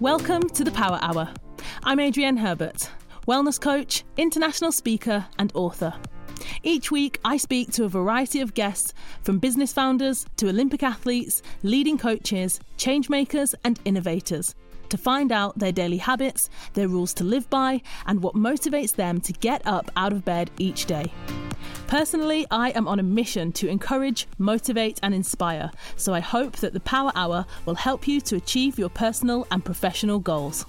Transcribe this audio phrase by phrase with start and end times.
[0.00, 1.28] Welcome to the Power Hour.
[1.84, 2.88] I'm Adrienne Herbert,
[3.28, 5.92] wellness coach, international speaker, and author.
[6.62, 11.42] Each week, I speak to a variety of guests from business founders to Olympic athletes,
[11.62, 14.54] leading coaches, changemakers, and innovators
[14.90, 19.20] to find out their daily habits, their rules to live by, and what motivates them
[19.22, 21.12] to get up out of bed each day.
[21.86, 26.72] Personally, I am on a mission to encourage, motivate, and inspire, so I hope that
[26.72, 30.66] the Power Hour will help you to achieve your personal and professional goals.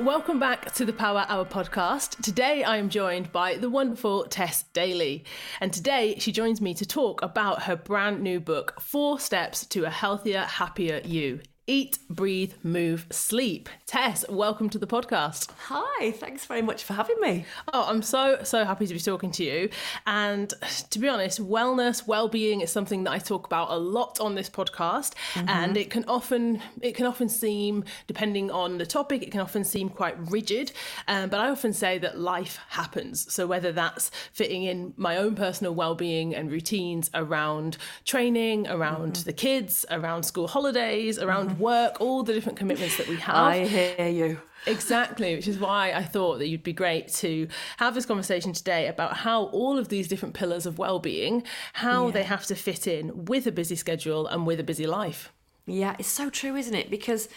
[0.00, 2.22] Welcome back to the Power Hour podcast.
[2.22, 5.24] Today I am joined by the wonderful Tess Daly.
[5.60, 9.86] And today she joins me to talk about her brand new book, Four Steps to
[9.86, 11.40] a Healthier, Happier You.
[11.70, 13.68] Eat, breathe, move, sleep.
[13.86, 15.50] Tess, welcome to the podcast.
[15.66, 17.44] Hi, thanks very much for having me.
[17.74, 19.68] Oh, I'm so, so happy to be talking to you.
[20.06, 20.50] And
[20.88, 24.48] to be honest, wellness, well-being is something that I talk about a lot on this
[24.48, 25.12] podcast.
[25.34, 25.48] Mm-hmm.
[25.50, 29.62] And it can often it can often seem, depending on the topic, it can often
[29.62, 30.72] seem quite rigid.
[31.06, 33.30] Um, but I often say that life happens.
[33.30, 39.24] So whether that's fitting in my own personal well-being and routines around training, around mm-hmm.
[39.24, 43.36] the kids, around school holidays, around mm-hmm work, all the different commitments that we have.
[43.36, 44.40] I hear you.
[44.66, 48.88] Exactly, which is why I thought that you'd be great to have this conversation today
[48.88, 52.12] about how all of these different pillars of well-being, how yeah.
[52.12, 55.32] they have to fit in with a busy schedule and with a busy life.
[55.66, 56.90] Yeah, it's so true, isn't it?
[56.90, 57.28] Because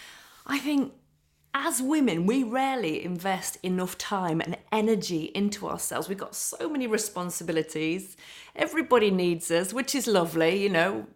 [0.47, 0.93] I think
[1.53, 6.07] as women, we rarely invest enough time and energy into ourselves.
[6.07, 8.15] We've got so many responsibilities.
[8.55, 11.07] Everybody needs us, which is lovely, you know.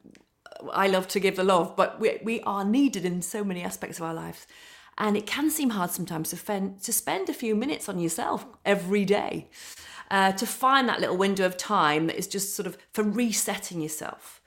[0.74, 4.00] I love to give the love, but we, we are needed in so many aspects
[4.00, 4.48] of our lives.
[4.98, 8.46] And it can seem hard sometimes to, fend, to spend a few minutes on yourself
[8.64, 9.50] every day,
[10.10, 13.82] uh, to find that little window of time that is just sort of for resetting
[13.82, 14.42] yourself.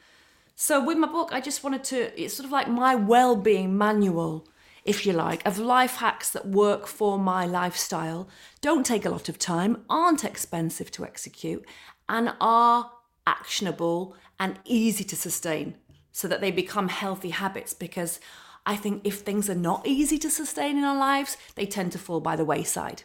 [0.55, 3.77] So, with my book, I just wanted to, it's sort of like my well being
[3.77, 4.49] manual,
[4.85, 8.29] if you like, of life hacks that work for my lifestyle,
[8.61, 11.65] don't take a lot of time, aren't expensive to execute,
[12.09, 12.91] and are
[13.27, 15.77] actionable and easy to sustain
[16.19, 18.19] so that they become healthy habits because
[18.67, 21.99] I think if things are not easy to sustain in our lives, they tend to
[21.99, 23.05] fall by the wayside.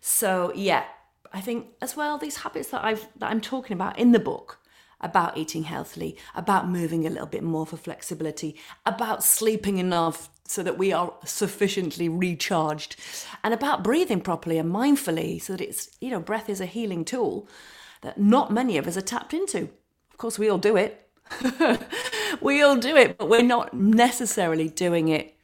[0.00, 0.84] So, yeah,
[1.32, 4.60] I think as well these habits that I've that I'm talking about in the book
[5.00, 8.54] about eating healthily, about moving a little bit more for flexibility,
[8.86, 12.94] about sleeping enough so that we are sufficiently recharged,
[13.42, 17.04] and about breathing properly and mindfully so that it's, you know, breath is a healing
[17.04, 17.48] tool
[18.02, 19.62] that not many of us are tapped into.
[20.12, 21.01] Of course, we all do it,
[22.40, 25.36] we all do it, but we're not necessarily doing it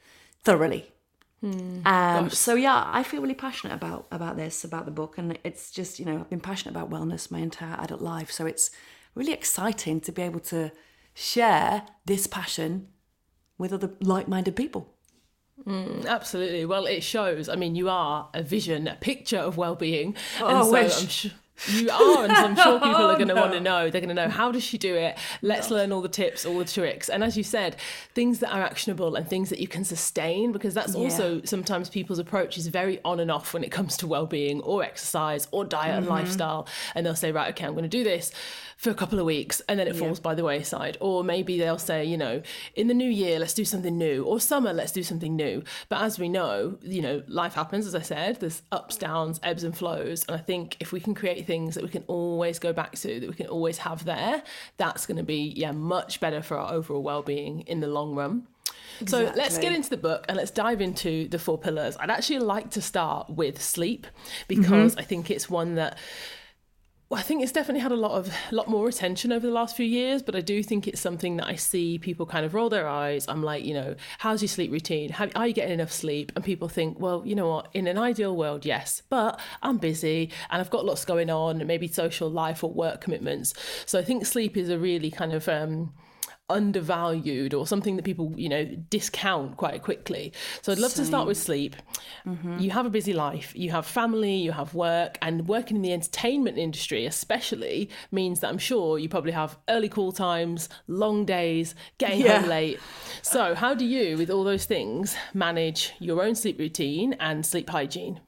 [0.42, 0.92] thoroughly.
[1.40, 1.86] Hmm.
[1.86, 5.70] Um, so yeah, I feel really passionate about about this, about the book, and it's
[5.70, 8.70] just you know I've been passionate about wellness my entire adult life, so it's
[9.14, 10.72] really exciting to be able to
[11.14, 12.88] share this passion
[13.56, 14.94] with other like-minded people.
[15.64, 16.64] Mm, absolutely.
[16.64, 17.48] Well, it shows.
[17.48, 21.30] I mean, you are a vision, a picture of well-being, oh, and so I'm sure
[21.66, 23.40] you are, and I'm sure people are going to no.
[23.40, 23.90] want to know.
[23.90, 25.18] They're going to know how does she do it?
[25.42, 27.76] Let's learn all the tips, all the tricks, and as you said,
[28.14, 31.02] things that are actionable and things that you can sustain, because that's yeah.
[31.02, 34.82] also sometimes people's approach is very on and off when it comes to well-being or
[34.82, 35.98] exercise or diet mm-hmm.
[35.98, 38.32] and lifestyle, and they'll say, right, okay, I'm going to do this
[38.78, 40.96] for a couple of weeks and then it falls by the wayside.
[41.00, 42.40] Or maybe they'll say, you know,
[42.76, 45.64] in the new year, let's do something new, or summer, let's do something new.
[45.88, 49.64] But as we know, you know, life happens, as I said, there's ups, downs, ebbs,
[49.64, 50.24] and flows.
[50.28, 53.18] And I think if we can create things that we can always go back to,
[53.20, 54.42] that we can always have there,
[54.76, 58.14] that's going to be, yeah, much better for our overall well being in the long
[58.14, 58.46] run.
[59.06, 61.96] So let's get into the book and let's dive into the four pillars.
[61.98, 64.06] I'd actually like to start with sleep
[64.48, 65.00] because mm-hmm.
[65.00, 65.98] I think it's one that
[67.10, 69.74] I think it's definitely had a lot of a lot more attention over the last
[69.74, 72.68] few years, but I do think it's something that I see people kind of roll
[72.68, 73.26] their eyes.
[73.28, 75.08] I'm like, you know, how's your sleep routine?
[75.10, 76.32] How, are you getting enough sleep?
[76.36, 77.70] And people think, well, you know what?
[77.72, 81.88] In an ideal world, yes, but I'm busy and I've got lots going on, maybe
[81.88, 83.54] social life or work commitments.
[83.86, 85.94] So I think sleep is a really kind of um,
[86.50, 91.04] undervalued or something that people you know discount quite quickly so i'd love Same.
[91.04, 91.76] to start with sleep
[92.26, 92.58] mm-hmm.
[92.58, 95.92] you have a busy life you have family you have work and working in the
[95.92, 101.74] entertainment industry especially means that i'm sure you probably have early call times long days
[101.98, 102.40] getting yeah.
[102.40, 102.80] home late
[103.22, 107.68] so how do you with all those things manage your own sleep routine and sleep
[107.68, 108.20] hygiene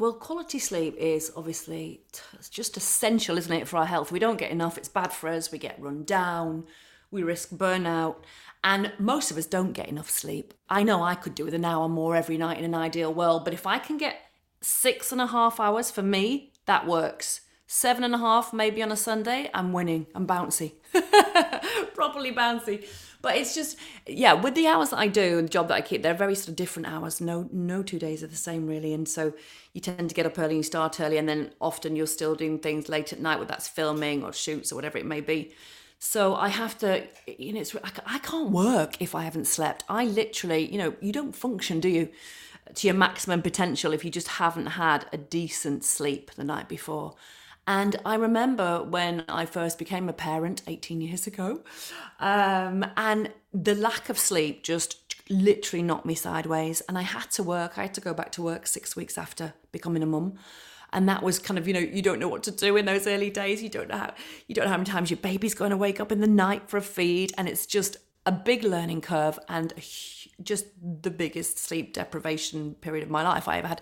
[0.00, 2.00] well, quality sleep is obviously
[2.50, 4.10] just essential, isn't it, for our health?
[4.10, 6.64] We don't get enough, it's bad for us, we get run down,
[7.10, 8.16] we risk burnout,
[8.62, 10.54] and most of us don't get enough sleep.
[10.68, 13.44] I know I could do with an hour more every night in an ideal world,
[13.44, 14.16] but if I can get
[14.60, 17.40] six and a half hours for me, that works.
[17.66, 20.06] seven and a half maybe on a Sunday, I'm winning.
[20.14, 20.72] I'm bouncy.
[21.94, 22.86] Properly bouncy.
[23.22, 23.76] But it's just
[24.06, 26.34] yeah, with the hours that I do and the job that I keep, they're very
[26.34, 27.20] sort of different hours.
[27.20, 28.92] No no two days are the same really.
[28.94, 29.34] And so
[29.72, 32.34] you tend to get up early and you start early and then often you're still
[32.34, 35.52] doing things late at night, whether that's filming or shoots or whatever it may be.
[36.02, 37.76] So I have to, you know, it's,
[38.06, 39.84] I can't work if I haven't slept.
[39.86, 42.08] I literally, you know, you don't function, do you,
[42.74, 47.16] to your maximum potential if you just haven't had a decent sleep the night before.
[47.66, 51.60] And I remember when I first became a parent 18 years ago,
[52.18, 54.96] um, and the lack of sleep just
[55.28, 56.80] literally knocked me sideways.
[56.88, 59.52] And I had to work, I had to go back to work six weeks after
[59.70, 60.38] becoming a mum
[60.92, 63.06] and that was kind of you know you don't know what to do in those
[63.06, 63.62] early days.
[63.62, 64.14] You don't know how
[64.46, 66.68] you don't know how many times your baby's going to wake up in the night
[66.68, 67.32] for a feed.
[67.36, 67.96] And it's just
[68.26, 69.72] a big learning curve and
[70.42, 70.66] just
[71.02, 73.80] the biggest sleep deprivation period of my life I ever had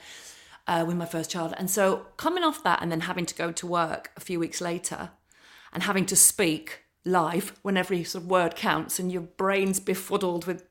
[0.66, 1.54] uh, with my first child.
[1.56, 4.60] And so coming off that and then having to go to work a few weeks
[4.60, 5.10] later
[5.72, 10.46] and having to speak live when every sort of word counts and your brain's befuddled
[10.46, 10.64] with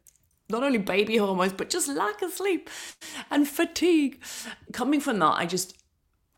[0.50, 2.70] not only baby hormones but just lack of sleep
[3.30, 4.22] and fatigue.
[4.72, 5.77] Coming from that i just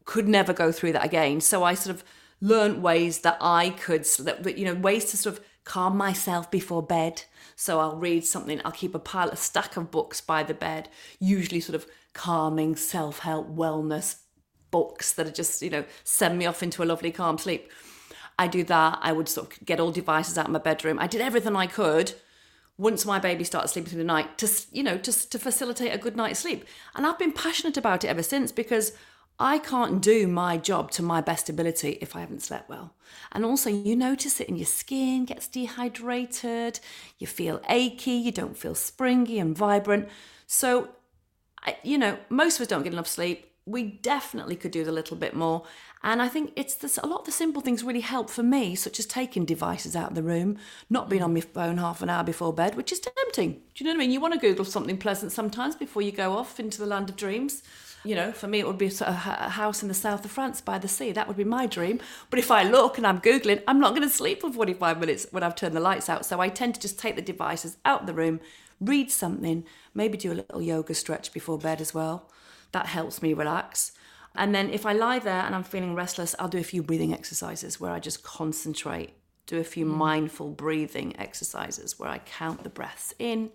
[0.10, 1.40] could never go through that again.
[1.40, 2.04] So I sort of
[2.42, 6.82] learned ways that I could, that you know, ways to sort of calm myself before
[6.82, 7.26] bed.
[7.56, 8.60] So I'll read something.
[8.66, 10.90] I'll keep a pile, a stack of books by the bed,
[11.20, 14.22] usually sort of calming, self-help, wellness
[14.72, 17.72] books that are just you know send me off into a lovely calm sleep.
[18.40, 18.98] I do that.
[19.04, 20.98] I would sort of get all devices out of my bedroom.
[20.98, 22.14] I did everything I could
[22.80, 26.00] once my baby started sleeping through the night to you know just to facilitate a
[26.00, 26.66] good night's sleep.
[26.96, 28.94] And I've been passionate about it ever since because
[29.40, 32.94] I can't do my job to my best ability if I haven't slept well.
[33.32, 36.82] And also, you notice it in your skin gets dehydrated,
[37.20, 40.10] you feel achy, you don't feel springy and vibrant.
[40.46, 40.90] So,
[41.84, 43.46] you know, most of us don't get enough sleep.
[43.66, 45.64] We definitely could do a little bit more.
[46.04, 48.76] And I think it's this, a lot of the simple things really help for me,
[48.76, 50.58] such as taking devices out of the room,
[50.90, 53.52] not being on my phone half an hour before bed, which is tempting.
[53.54, 54.12] Do you know what I mean?
[54.12, 57.16] You want to Google something pleasant sometimes before you go off into the land of
[57.16, 57.64] dreams.
[58.06, 60.78] You know, for me, it would be a house in the south of France by
[60.78, 61.12] the sea.
[61.12, 62.00] That would be my dream.
[62.30, 65.28] But if I look and I'm Googling, I'm not going to sleep for 45 minutes
[65.32, 66.26] when I've turned the lights out.
[66.26, 68.40] So I tend to just take the devices out of the room,
[68.80, 72.32] read something, maybe do a little yoga stretch before bed as well.
[72.72, 73.92] That helps me relax.
[74.36, 77.14] And then if I lie there and I'm feeling restless, I'll do a few breathing
[77.14, 79.12] exercises where I just concentrate,
[79.46, 79.90] do a few mm.
[79.90, 83.50] mindful breathing exercises where I count the breaths in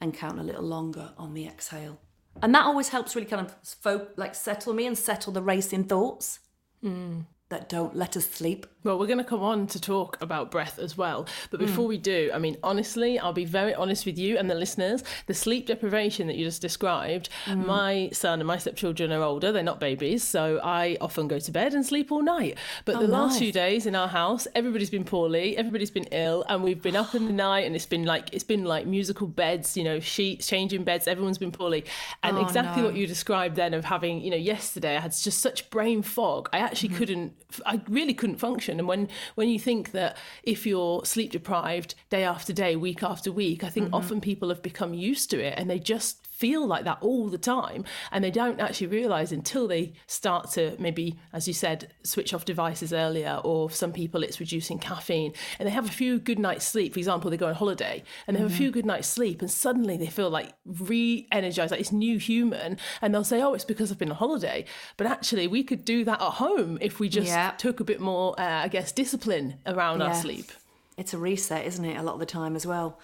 [0.00, 2.00] and count a little longer on the exhale
[2.42, 5.84] and that always helps really kind of folk, like settle me and settle the racing
[5.84, 6.40] thoughts.
[6.84, 8.66] Mm that don't let us sleep.
[8.84, 11.26] Well, we're going to come on to talk about breath as well.
[11.50, 11.88] But before mm.
[11.88, 15.02] we do, I mean, honestly, I'll be very honest with you and the listeners.
[15.26, 17.66] The sleep deprivation that you just described, mm.
[17.66, 20.22] my son and my stepchildren are older, they're not babies.
[20.22, 22.56] So I often go to bed and sleep all night.
[22.84, 23.38] But oh, the last nice.
[23.40, 27.16] few days in our house, everybody's been poorly, everybody's been ill, and we've been up
[27.16, 30.46] in the night and it's been like, it's been like musical beds, you know, sheets,
[30.46, 31.84] changing beds, everyone's been poorly.
[32.22, 32.88] And oh, exactly no.
[32.88, 36.48] what you described then of having, you know, yesterday I had just such brain fog.
[36.52, 36.98] I actually mm-hmm.
[36.98, 37.32] couldn't
[37.64, 38.67] I really couldn't function.
[38.68, 43.32] And when when you think that if you're sleep deprived day after day, week after
[43.32, 43.94] week, I think mm-hmm.
[43.94, 47.38] often people have become used to it and they just feel like that all the
[47.38, 52.32] time and they don't actually realize until they start to maybe as you said switch
[52.32, 56.38] off devices earlier or some people it's reducing caffeine and they have a few good
[56.38, 58.54] nights sleep for example they go on holiday and they have mm-hmm.
[58.54, 62.78] a few good nights sleep and suddenly they feel like re-energized like this new human
[63.02, 64.64] and they'll say oh it's because I've been on holiday
[64.96, 67.50] but actually we could do that at home if we just yeah.
[67.58, 70.06] took a bit more uh, I guess discipline around yeah.
[70.06, 70.52] our sleep
[70.96, 73.00] it's a reset isn't it a lot of the time as well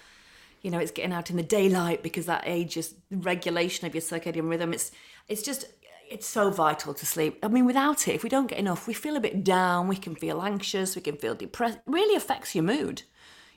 [0.65, 4.01] you know, it's getting out in the daylight because that age is regulation of your
[4.01, 4.73] circadian rhythm.
[4.73, 4.91] It's
[5.29, 5.67] it's just
[6.11, 7.39] it's so vital to sleep.
[7.43, 9.97] I mean, without it, if we don't get enough, we feel a bit down, we
[9.97, 11.77] can feel anxious, we can feel depressed.
[11.77, 13.03] It really affects your mood.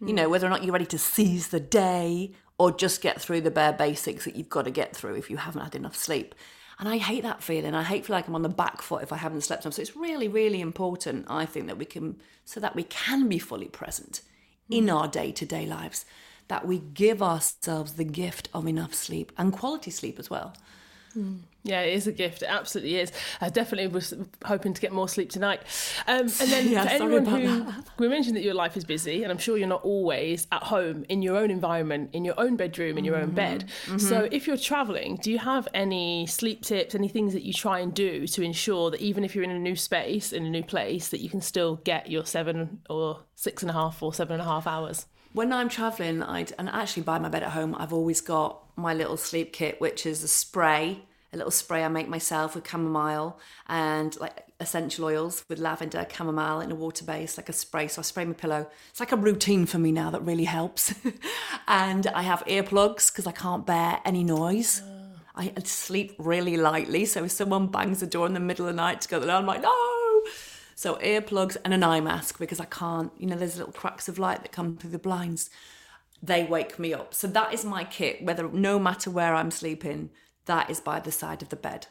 [0.01, 0.09] Mm.
[0.09, 3.41] You know, whether or not you're ready to seize the day or just get through
[3.41, 6.35] the bare basics that you've got to get through if you haven't had enough sleep.
[6.77, 7.73] And I hate that feeling.
[7.73, 9.75] I hate feel like I'm on the back foot if I haven't slept enough.
[9.75, 13.39] So it's really, really important, I think, that we can so that we can be
[13.39, 14.21] fully present
[14.69, 14.77] mm.
[14.77, 16.05] in our day-to-day lives
[16.47, 20.53] that we give ourselves the gift of enough sleep and quality sleep as well.
[21.17, 21.39] Mm.
[21.63, 22.43] Yeah, it is a gift.
[22.43, 23.11] It absolutely is.
[23.41, 24.13] I definitely was
[24.45, 25.61] hoping to get more sleep tonight.
[26.07, 27.83] Um, and then yeah, for anyone who that.
[27.99, 31.05] we mentioned that your life is busy, and I'm sure you're not always at home
[31.09, 33.23] in your own environment, in your own bedroom, in your mm-hmm.
[33.23, 33.65] own bed.
[33.85, 33.97] Mm-hmm.
[33.97, 37.79] So if you're traveling, do you have any sleep tips, any things that you try
[37.79, 40.63] and do to ensure that even if you're in a new space, in a new
[40.63, 44.33] place, that you can still get your seven or six and a half or seven
[44.33, 45.05] and a half hours?
[45.33, 48.93] When I'm traveling, I'd and actually by my bed at home, I've always got my
[48.93, 51.01] little sleep kit, which is a spray
[51.33, 56.61] a little spray I make myself with chamomile and like essential oils with lavender, chamomile
[56.61, 57.87] in a water base, like a spray.
[57.87, 58.67] So I spray my pillow.
[58.89, 60.93] It's like a routine for me now that really helps.
[61.67, 64.81] and I have earplugs because I can't bear any noise.
[64.85, 64.93] Ah.
[65.39, 67.05] I sleep really lightly.
[67.05, 69.31] So if someone bangs the door in the middle of the night to go to
[69.31, 70.06] I'm like, no.
[70.77, 74.19] So earplugs and an eye mask because I can't, you know, there's little cracks of
[74.19, 75.49] light that come through the blinds.
[76.21, 77.15] They wake me up.
[77.15, 80.11] So that is my kit, whether no matter where I'm sleeping,
[80.45, 81.87] that is by the side of the bed.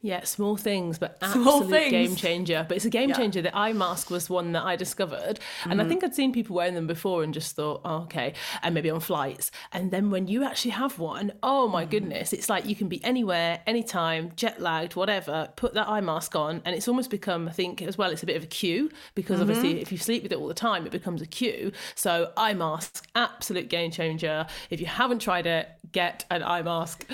[0.00, 1.90] Yeah, small things, but absolute things.
[1.90, 2.66] game changer.
[2.68, 3.16] But it's a game yeah.
[3.16, 3.40] changer.
[3.40, 5.80] The eye mask was one that I discovered, and mm-hmm.
[5.80, 8.90] I think I'd seen people wearing them before and just thought, oh, okay, and maybe
[8.90, 9.52] on flights.
[9.72, 11.90] And then when you actually have one, oh my mm-hmm.
[11.90, 15.48] goodness, it's like you can be anywhere, anytime, jet lagged, whatever.
[15.54, 18.26] Put that eye mask on, and it's almost become, I think, as well, it's a
[18.26, 19.50] bit of a cue because mm-hmm.
[19.50, 21.70] obviously, if you sleep with it all the time, it becomes a cue.
[21.94, 24.46] So eye mask, absolute game changer.
[24.68, 27.06] If you haven't tried it, get an eye mask,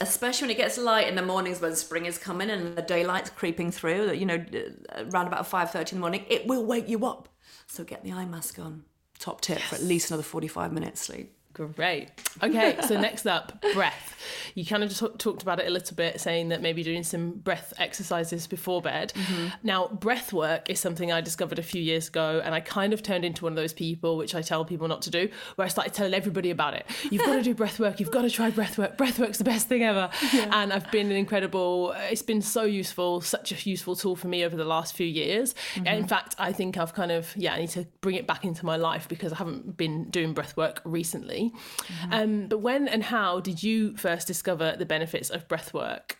[0.00, 3.30] especially when it gets light in the mornings when spring is coming and the daylight's
[3.30, 7.06] creeping through, you know, uh, around about 5.30 in the morning, it will wake you
[7.06, 7.28] up.
[7.66, 8.84] So get the eye mask on.
[9.18, 9.68] Top tip yes.
[9.68, 11.35] for at least another 45 minutes sleep.
[11.56, 12.08] Great.
[12.42, 14.14] Okay, so next up, breath.
[14.54, 17.32] You kind of just talked about it a little bit, saying that maybe doing some
[17.32, 19.12] breath exercises before bed.
[19.14, 19.46] Mm-hmm.
[19.62, 23.02] Now, breath work is something I discovered a few years ago, and I kind of
[23.02, 25.68] turned into one of those people, which I tell people not to do, where I
[25.68, 26.86] started telling everybody about it.
[27.10, 28.00] You've got to do breath work.
[28.00, 28.96] You've got to try breath work.
[28.98, 30.10] Breath work's the best thing ever.
[30.32, 30.50] Yeah.
[30.52, 31.94] And I've been an incredible.
[32.10, 35.54] It's been so useful, such a useful tool for me over the last few years.
[35.74, 35.86] Mm-hmm.
[35.86, 38.64] In fact, I think I've kind of yeah, I need to bring it back into
[38.66, 41.45] my life because I haven't been doing breath work recently.
[41.52, 42.12] Mm-hmm.
[42.12, 46.18] Um, but when and how did you first discover the benefits of breath work?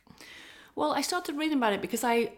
[0.74, 2.32] Well, I started reading about it because I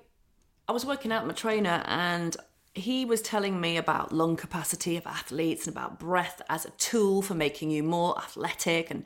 [0.68, 2.37] I was working out with my trainer and
[2.75, 7.23] he was telling me about lung capacity of athletes and about breath as a tool
[7.23, 9.04] for making you more athletic and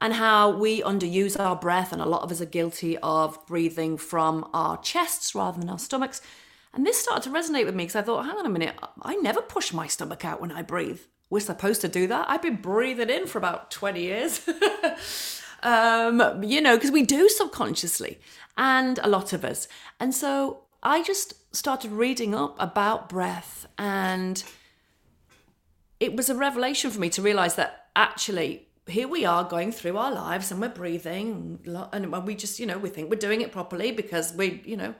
[0.00, 3.98] and how we underuse our breath and a lot of us are guilty of breathing
[3.98, 6.22] from our chests rather than our stomachs.
[6.72, 9.16] And this started to resonate with me because I thought, hang on a minute, I
[9.16, 12.28] never push my stomach out when I breathe we're supposed to do that.
[12.28, 14.46] I've been breathing in for about 20 years.
[15.62, 18.18] um, you know, because we do subconsciously,
[18.58, 19.68] and a lot of us.
[20.00, 24.42] And so I just started reading up about breath, and
[26.00, 29.96] it was a revelation for me to realize that actually, here we are going through
[29.96, 31.60] our lives and we're breathing,
[31.92, 34.94] and we just, you know, we think we're doing it properly because we, you know,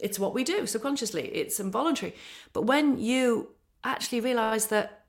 [0.00, 2.14] it's what we do subconsciously, it's involuntary.
[2.52, 3.50] But when you
[3.82, 5.03] actually realize that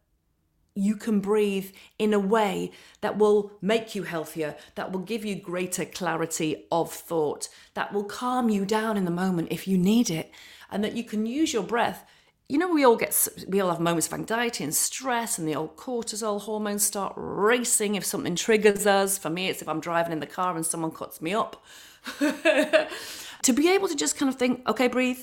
[0.75, 5.35] you can breathe in a way that will make you healthier, that will give you
[5.35, 10.09] greater clarity of thought, that will calm you down in the moment if you need
[10.09, 10.31] it,
[10.69, 12.05] and that you can use your breath.
[12.49, 15.55] You know, we all get, we all have moments of anxiety and stress, and the
[15.55, 19.17] old cortisol hormones start racing if something triggers us.
[19.17, 21.63] For me, it's if I'm driving in the car and someone cuts me up.
[22.19, 25.19] to be able to just kind of think, okay, breathe,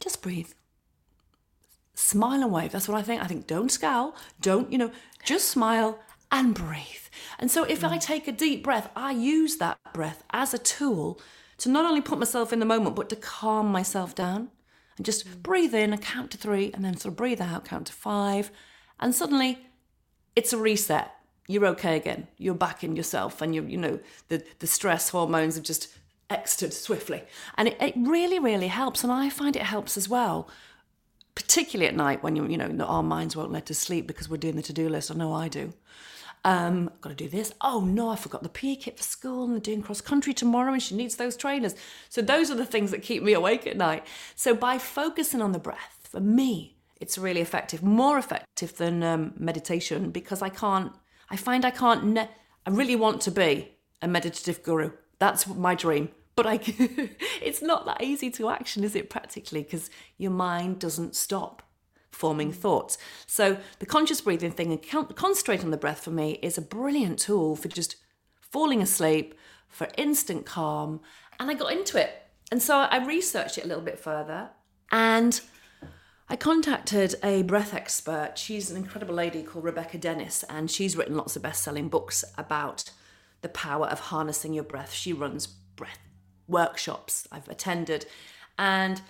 [0.00, 0.52] just breathe
[2.00, 2.72] smile and wave.
[2.72, 3.22] That's what I think.
[3.22, 4.90] I think don't scowl, don't, you know,
[5.24, 5.98] just smile
[6.32, 6.84] and breathe.
[7.38, 8.00] And so if I mm.
[8.00, 11.20] take a deep breath, I use that breath as a tool
[11.58, 14.48] to not only put myself in the moment, but to calm myself down
[14.96, 15.42] and just mm.
[15.42, 18.50] breathe in, and count to three, and then sort of breathe out, count to five.
[18.98, 19.58] And suddenly
[20.34, 21.12] it's a reset.
[21.48, 22.28] You're okay again.
[22.38, 25.88] You're back in yourself, and you you know the the stress hormones have just
[26.28, 27.24] exited swiftly,
[27.56, 29.02] and it, it really really helps.
[29.02, 30.48] And I find it helps as well
[31.34, 34.36] particularly at night when you you know our minds won't let us sleep because we're
[34.36, 35.10] doing the to-do list.
[35.10, 35.72] I know I do.
[36.44, 37.52] Um, I've got to do this.
[37.60, 40.72] Oh no, I forgot the PE kit for school and they're doing cross country tomorrow
[40.72, 41.74] and she needs those trainers.
[42.08, 44.06] So those are the things that keep me awake at night.
[44.36, 49.34] So by focusing on the breath, for me, it's really effective, more effective than um,
[49.38, 50.92] meditation because I can't,
[51.28, 52.30] I find I can't, ne-
[52.66, 54.92] I really want to be a meditative guru.
[55.18, 56.08] That's my dream
[56.42, 56.58] but I,
[57.42, 59.62] it's not that easy to action, is it, practically?
[59.62, 61.62] Because your mind doesn't stop
[62.10, 62.54] forming mm.
[62.54, 62.96] thoughts.
[63.26, 67.18] So the conscious breathing thing and concentrating on the breath for me is a brilliant
[67.18, 67.96] tool for just
[68.40, 69.34] falling asleep,
[69.68, 71.00] for instant calm.
[71.38, 72.10] And I got into it.
[72.50, 74.48] And so I researched it a little bit further
[74.90, 75.38] and
[76.30, 78.38] I contacted a breath expert.
[78.38, 82.24] She's an incredible lady called Rebecca Dennis, and she's written lots of best selling books
[82.38, 82.90] about
[83.42, 84.92] the power of harnessing your breath.
[84.92, 85.98] She runs breath
[86.50, 88.06] workshops I've attended.
[88.58, 89.00] And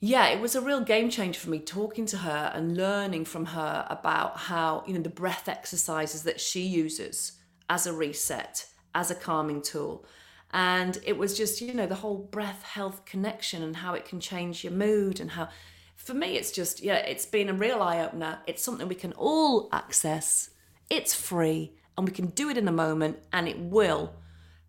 [0.00, 3.46] yeah, it was a real game changer for me talking to her and learning from
[3.46, 7.32] her about how, you know, the breath exercises that she uses
[7.70, 10.04] as a reset, as a calming tool.
[10.52, 14.20] And it was just, you know, the whole breath health connection and how it can
[14.20, 15.48] change your mood and how,
[15.96, 18.40] for me, it's just, yeah, it's been a real eye opener.
[18.46, 20.50] It's something we can all access,
[20.90, 24.14] it's free, and we can do it in the moment, and it will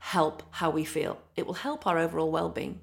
[0.03, 1.17] help how we feel.
[1.37, 2.81] It will help our overall well-being.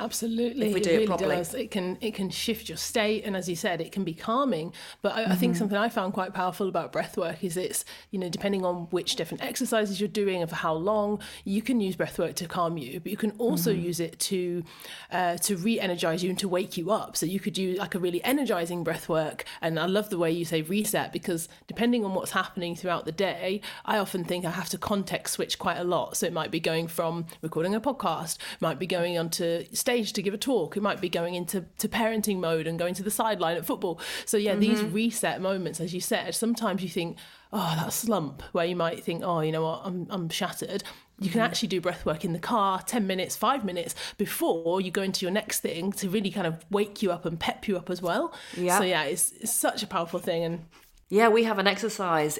[0.00, 1.36] Absolutely, If we do it it really properly.
[1.36, 1.54] does.
[1.54, 4.72] It can it can shift your state, and as you said, it can be calming.
[5.02, 5.34] But I, I Mm-hmm.
[5.40, 8.86] think something I found quite powerful about breath work is it's you know depending on
[8.90, 12.46] which different exercises you're doing and for how long, you can use breath work to
[12.48, 13.82] calm you, but you can also Mm-hmm.
[13.88, 14.64] use it to
[15.12, 17.16] uh, to re-energize you and to wake you up.
[17.16, 19.44] So you could do like a really energizing breath work.
[19.60, 23.12] And I love the way you say reset because depending on what's happening throughout the
[23.12, 26.16] day, I often think I have to context switch quite a lot.
[26.16, 30.22] So it might be going from recording a podcast, might be going onto stage to
[30.22, 33.10] give a talk, it might be going into to parenting mode and going to the
[33.10, 34.00] sideline at football.
[34.24, 34.94] So yeah, these mm-hmm.
[34.94, 37.16] reset moments, as you said, sometimes you think,
[37.52, 40.84] oh, that slump where you might think, oh, you know what, I'm I'm shattered.
[41.18, 41.50] You can mm-hmm.
[41.50, 45.26] actually do breath work in the car, 10 minutes, five minutes before you go into
[45.26, 48.00] your next thing to really kind of wake you up and pep you up as
[48.00, 48.32] well.
[48.56, 48.78] Yeah.
[48.78, 50.44] So, yeah, it's, it's such a powerful thing.
[50.44, 50.64] And
[51.10, 52.38] Yeah, we have an exercise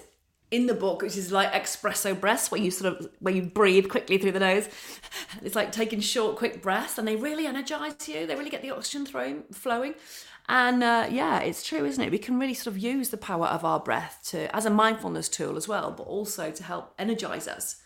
[0.50, 3.88] in the book which is like espresso breaths where you sort of where you breathe
[3.88, 4.69] quickly through the nose.
[5.42, 8.26] It's like taking short, quick breaths, and they really energize you.
[8.26, 9.95] They really get the oxygen throw, flowing.
[10.49, 12.11] And uh, yeah, it's true, isn't it?
[12.11, 15.28] We can really sort of use the power of our breath to as a mindfulness
[15.28, 17.76] tool as well, but also to help energize us.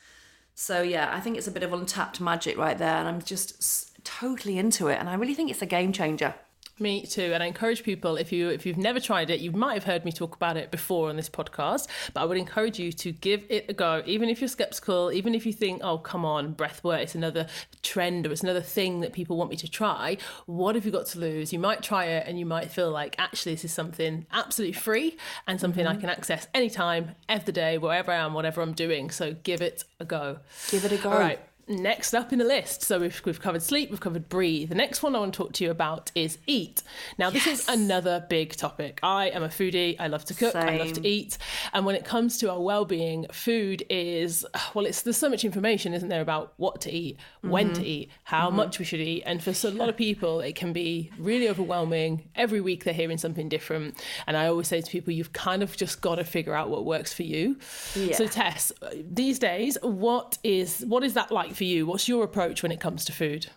[0.54, 4.04] So yeah, I think it's a bit of untapped magic right there, and I'm just
[4.04, 4.98] totally into it.
[4.98, 6.34] And I really think it's a game changer.
[6.80, 9.74] Me too, and I encourage people if you if you've never tried it, you might
[9.74, 12.90] have heard me talk about it before on this podcast, but I would encourage you
[12.90, 16.24] to give it a go, even if you're skeptical, even if you think, oh come
[16.24, 17.46] on, breath work, it's another
[17.82, 20.16] trend or it's another thing that people want me to try.
[20.46, 21.52] What have you got to lose?
[21.52, 25.16] You might try it, and you might feel like actually this is something absolutely free
[25.46, 26.00] and something I mm-hmm.
[26.00, 29.10] can access anytime, every day, wherever I am, whatever I'm doing.
[29.10, 30.38] So give it a go.
[30.72, 31.12] Give it a go.
[31.12, 31.38] All right.
[31.66, 34.68] Next up in the list, so we've, we've covered sleep, we've covered breathe.
[34.68, 36.82] The next one I want to talk to you about is eat.
[37.16, 39.00] Now, this is another big topic.
[39.02, 39.96] I am a foodie.
[39.98, 40.54] I love to cook.
[40.54, 41.38] I love to eat.
[41.72, 44.44] And when it comes to our well-being, food is
[44.74, 44.84] well.
[44.84, 47.82] It's there's so much information, isn't there, about what to eat, when Mm-hmm.
[47.82, 50.54] to eat, how much we should eat, and for so- a lot of people, it
[50.56, 52.28] can be really overwhelming.
[52.34, 55.74] Every week they're hearing something different, and I always say to people, you've kind of
[55.76, 57.56] just got to figure out what works for you.
[57.94, 58.16] Yeah.
[58.16, 58.70] So, Tess,
[59.10, 61.86] these days, what is what is that like for you?
[61.86, 63.48] What's your approach when it comes to food?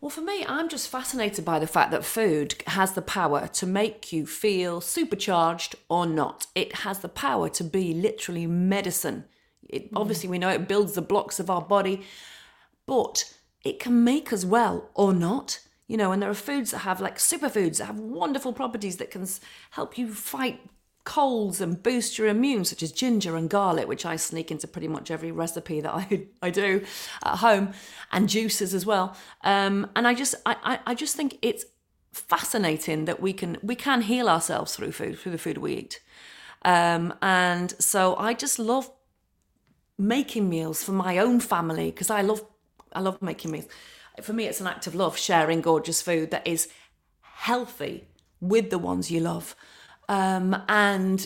[0.00, 3.66] Well, for me, I'm just fascinated by the fact that food has the power to
[3.66, 6.46] make you feel supercharged or not.
[6.54, 9.24] It has the power to be literally medicine.
[9.68, 10.00] It, mm.
[10.00, 12.02] Obviously, we know it builds the blocks of our body,
[12.86, 15.60] but it can make us well or not.
[15.86, 19.10] You know, and there are foods that have like superfoods that have wonderful properties that
[19.10, 19.26] can
[19.72, 20.60] help you fight
[21.04, 24.88] colds and boost your immune, such as ginger and garlic, which I sneak into pretty
[24.88, 26.84] much every recipe that I, I do
[27.24, 27.72] at home,
[28.12, 29.16] and juices as well.
[29.42, 31.64] Um, and I just I, I, just think it's
[32.12, 36.00] fascinating that we can we can heal ourselves through food, through the food we eat.
[36.62, 38.90] Um, and so I just love
[39.96, 42.44] making meals for my own family because I love
[42.92, 43.68] I love making meals.
[44.22, 46.68] For me, it's an act of love sharing gorgeous food that is
[47.22, 48.06] healthy
[48.40, 49.54] with the ones you love.
[50.10, 51.24] Um, and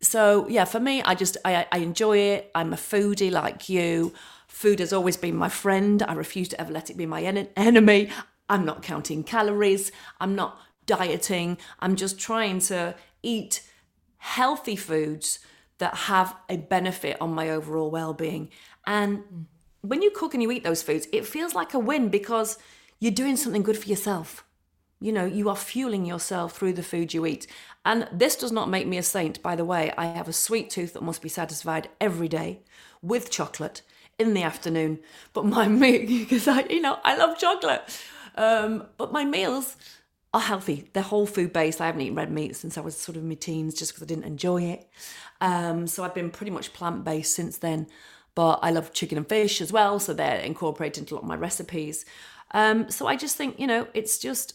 [0.00, 2.50] so yeah, for me, I just I, I enjoy it.
[2.54, 4.12] I'm a foodie like you.
[4.48, 6.02] Food has always been my friend.
[6.02, 8.10] I refuse to ever let it be my en- enemy.
[8.48, 9.92] I'm not counting calories.
[10.20, 11.58] I'm not dieting.
[11.78, 13.62] I'm just trying to eat
[14.18, 15.38] healthy foods
[15.78, 18.50] that have a benefit on my overall well-being.
[18.84, 19.46] And
[19.80, 22.58] when you cook and you eat those foods, it feels like a win because
[22.98, 24.44] you're doing something good for yourself.
[25.00, 27.46] You know, you are fueling yourself through the food you eat.
[27.84, 29.92] And this does not make me a saint, by the way.
[29.96, 32.60] I have a sweet tooth that must be satisfied every day
[33.02, 33.82] with chocolate
[34.18, 35.00] in the afternoon.
[35.32, 37.82] But my meal, because I, you know, I love chocolate.
[38.36, 39.76] Um, but my meals
[40.32, 40.88] are healthy.
[40.92, 41.80] They're whole food based.
[41.80, 44.06] I haven't eaten red meat since I was sort of my teens just because I
[44.06, 44.88] didn't enjoy it.
[45.40, 47.86] Um, so I've been pretty much plant based since then.
[48.34, 50.00] But I love chicken and fish as well.
[50.00, 52.04] So they're incorporated into a lot of my recipes.
[52.50, 54.54] Um, so I just think, you know, it's just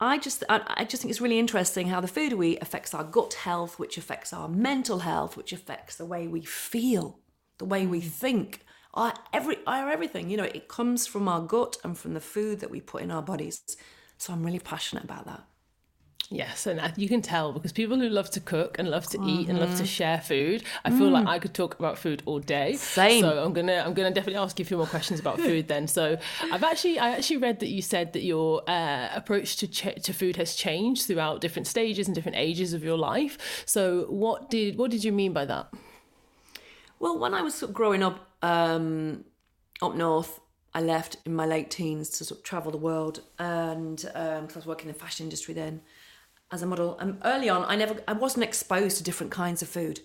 [0.00, 2.92] I just I, I just think it's really interesting how the food we eat affects
[2.92, 7.20] our gut health, which affects our mental health, which affects the way we feel,
[7.58, 8.08] the way we mm.
[8.08, 8.60] think,
[8.94, 10.28] our every our everything.
[10.28, 13.10] You know, it comes from our gut and from the food that we put in
[13.10, 13.62] our bodies.
[14.18, 15.44] So I'm really passionate about that.
[16.28, 19.48] Yes, and you can tell because people who love to cook and love to eat
[19.48, 19.68] and Mm-hmm.
[19.68, 22.72] love to share food, I feel like I could talk about food all day.
[22.72, 22.78] Mm.
[22.78, 23.22] Same.
[23.22, 25.86] So I'm gonna I'm gonna definitely ask you a few more questions about food then.
[25.86, 26.18] So
[26.52, 30.12] I've actually I actually read that you said that your uh, approach to ch- to
[30.12, 33.62] food has changed throughout different stages and different ages of your life.
[33.64, 35.72] So what did what did you mean by that?
[36.98, 39.24] Well, when I was sort of growing up um,
[39.80, 40.40] up north,
[40.74, 44.58] I left in my late teens to sort of travel the world, and because I
[44.58, 45.82] was working in the fashion industry then
[46.50, 46.98] as a model.
[46.98, 50.00] And early on, I never, I wasn't exposed to different kinds of food,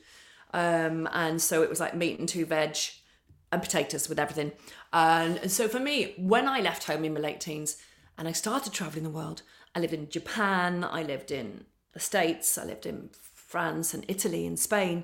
[0.54, 2.78] um, and so it was like meat and two veg,
[3.52, 4.52] and potatoes with everything.
[4.94, 7.78] And, and so for me, when I left home in my late teens
[8.18, 9.42] and I started traveling the world,
[9.76, 14.46] I lived in Japan, I lived in the States, I lived in France and Italy
[14.48, 15.04] and Spain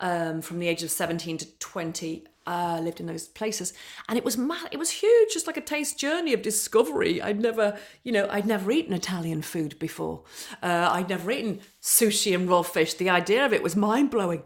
[0.00, 3.72] um, from the age of 17 to 20 uh, lived in those places.
[4.08, 4.38] And it was
[4.70, 7.20] it was huge just like a taste journey of discovery.
[7.20, 10.22] I'd never you know i'd never eaten italian food before.
[10.62, 12.94] Uh, i'd never eaten sushi and raw fish.
[12.94, 14.42] The idea of it was mind-blowing.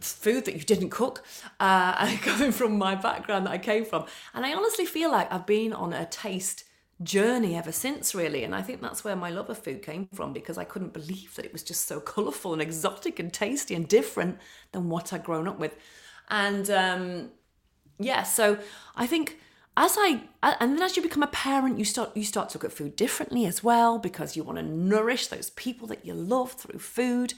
[0.00, 1.24] Food that you didn't cook
[1.58, 4.06] uh, coming from my background that i came from.
[4.34, 6.64] And i honestly feel like i've been on a taste
[7.02, 8.44] journey ever since really.
[8.44, 11.34] And i think that's where my love of food came from because i couldn't believe
[11.34, 14.38] that it was just so colourful and exotic and tasty and different
[14.70, 15.76] than what i'd grown up with
[16.28, 17.30] and um,
[17.98, 18.58] yeah, so
[18.96, 19.38] I think
[19.76, 22.64] as I and then as you become a parent, you start you start to look
[22.64, 26.52] at food differently as well because you want to nourish those people that you love
[26.52, 27.34] through food,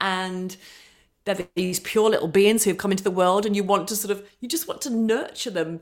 [0.00, 0.56] and
[1.24, 3.96] they're these pure little beings who have come into the world, and you want to
[3.96, 5.80] sort of you just want to nurture them,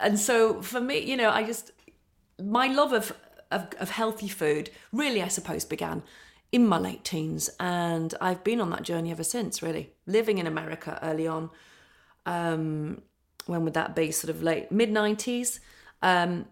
[0.00, 1.72] and so for me, you know, I just
[2.40, 3.14] my love of
[3.50, 6.02] of, of healthy food really, I suppose, began
[6.52, 9.62] in my late teens, and I've been on that journey ever since.
[9.62, 11.50] Really, living in America early on
[12.26, 13.02] um,
[13.46, 14.10] when would that be?
[14.10, 15.60] Sort of late mid nineties,
[16.02, 16.46] um,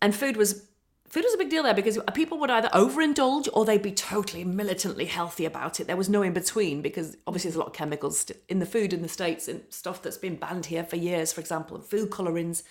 [0.00, 0.66] and food was
[1.10, 4.44] food was a big deal there because people would either overindulge or they'd be totally
[4.44, 5.88] militantly healthy about it.
[5.88, 8.92] There was no in between because obviously there's a lot of chemicals in the food
[8.92, 12.62] in the states and stuff that's been banned here for years, for example, food colorings,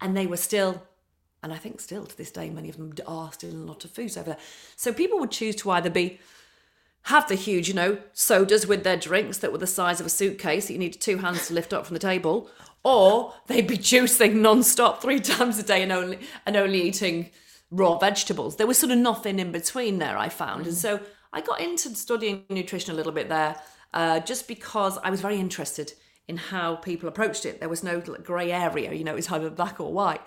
[0.00, 0.82] and they were still.
[1.40, 3.84] And I think still to this day, many of them are still in a lot
[3.84, 4.38] of foods over there.
[4.74, 6.18] So people would choose to either be
[7.04, 10.10] have the huge, you know, sodas with their drinks that were the size of a
[10.10, 12.50] suitcase that you needed two hands to lift up from the table,
[12.84, 17.30] or they'd be juicing non-stop three times a day and only and only eating
[17.70, 18.56] raw vegetables.
[18.56, 20.66] There was sort of nothing in between there, I found.
[20.66, 21.00] And so
[21.32, 23.56] I got into studying nutrition a little bit there,
[23.94, 25.92] uh, just because I was very interested
[26.26, 27.60] in how people approached it.
[27.60, 30.20] There was no grey area, you know, it was either black or white.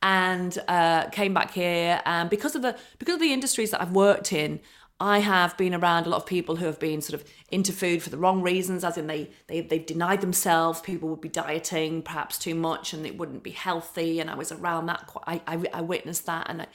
[0.00, 3.90] And uh, came back here, and because of the because of the industries that I've
[3.90, 4.60] worked in,
[5.00, 8.02] I have been around a lot of people who have been sort of into food
[8.02, 10.80] for the wrong reasons, as in they, they they've denied themselves.
[10.80, 14.18] People would be dieting perhaps too much, and it wouldn't be healthy.
[14.18, 15.06] And I was around that.
[15.06, 16.66] Quite, I, I, I witnessed that, and I,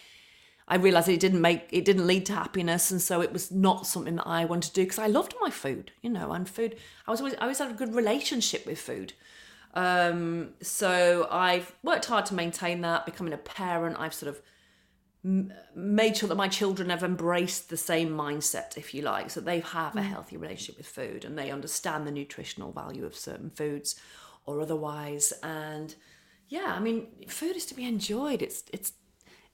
[0.70, 3.86] I realized it didn't make it didn't lead to happiness, and so it was not
[3.86, 6.78] something that I wanted to do because I loved my food, you know, and food.
[7.06, 9.14] I was always I always had a good relationship with food.
[9.74, 13.06] Um, so I've worked hard to maintain that.
[13.06, 14.42] Becoming a parent, I've sort of
[15.24, 19.62] made sure that my children have embraced the same mindset, if you like, so they
[19.62, 20.04] have a mm.
[20.04, 23.96] healthy relationship with food and they understand the nutritional value of certain foods
[24.46, 25.32] or otherwise.
[25.42, 25.96] And
[26.50, 28.42] yeah, I mean, food is to be enjoyed.
[28.42, 28.94] It's it's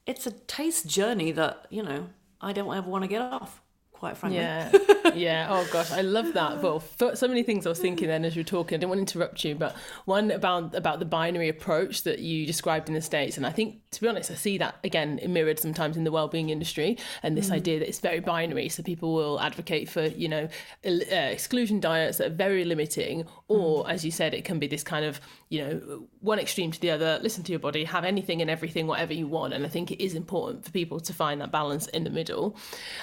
[0.07, 2.09] it's a taste journey that you know
[2.41, 3.61] I don't ever want to get off
[3.99, 4.39] quite frankly.
[4.39, 4.71] Yeah,
[5.13, 5.47] yeah.
[5.49, 6.63] Oh gosh, I love that.
[6.63, 6.81] Well,
[7.13, 8.75] so many things I was thinking then as you were talking.
[8.75, 12.45] I didn't want to interrupt you, but one about about the binary approach that you
[12.45, 15.59] described in the states, and I think to be honest, I see that again mirrored
[15.59, 17.55] sometimes in the well-being industry, and this mm.
[17.55, 18.69] idea that it's very binary.
[18.69, 20.47] So people will advocate for you know
[20.85, 23.89] uh, exclusion diets that are very limiting, or mm.
[23.89, 26.91] as you said, it can be this kind of you know one extreme to the
[26.91, 27.19] other.
[27.21, 30.01] Listen to your body, have anything and everything, whatever you want, and I think it
[30.01, 32.55] is important for people to find that balance in the middle.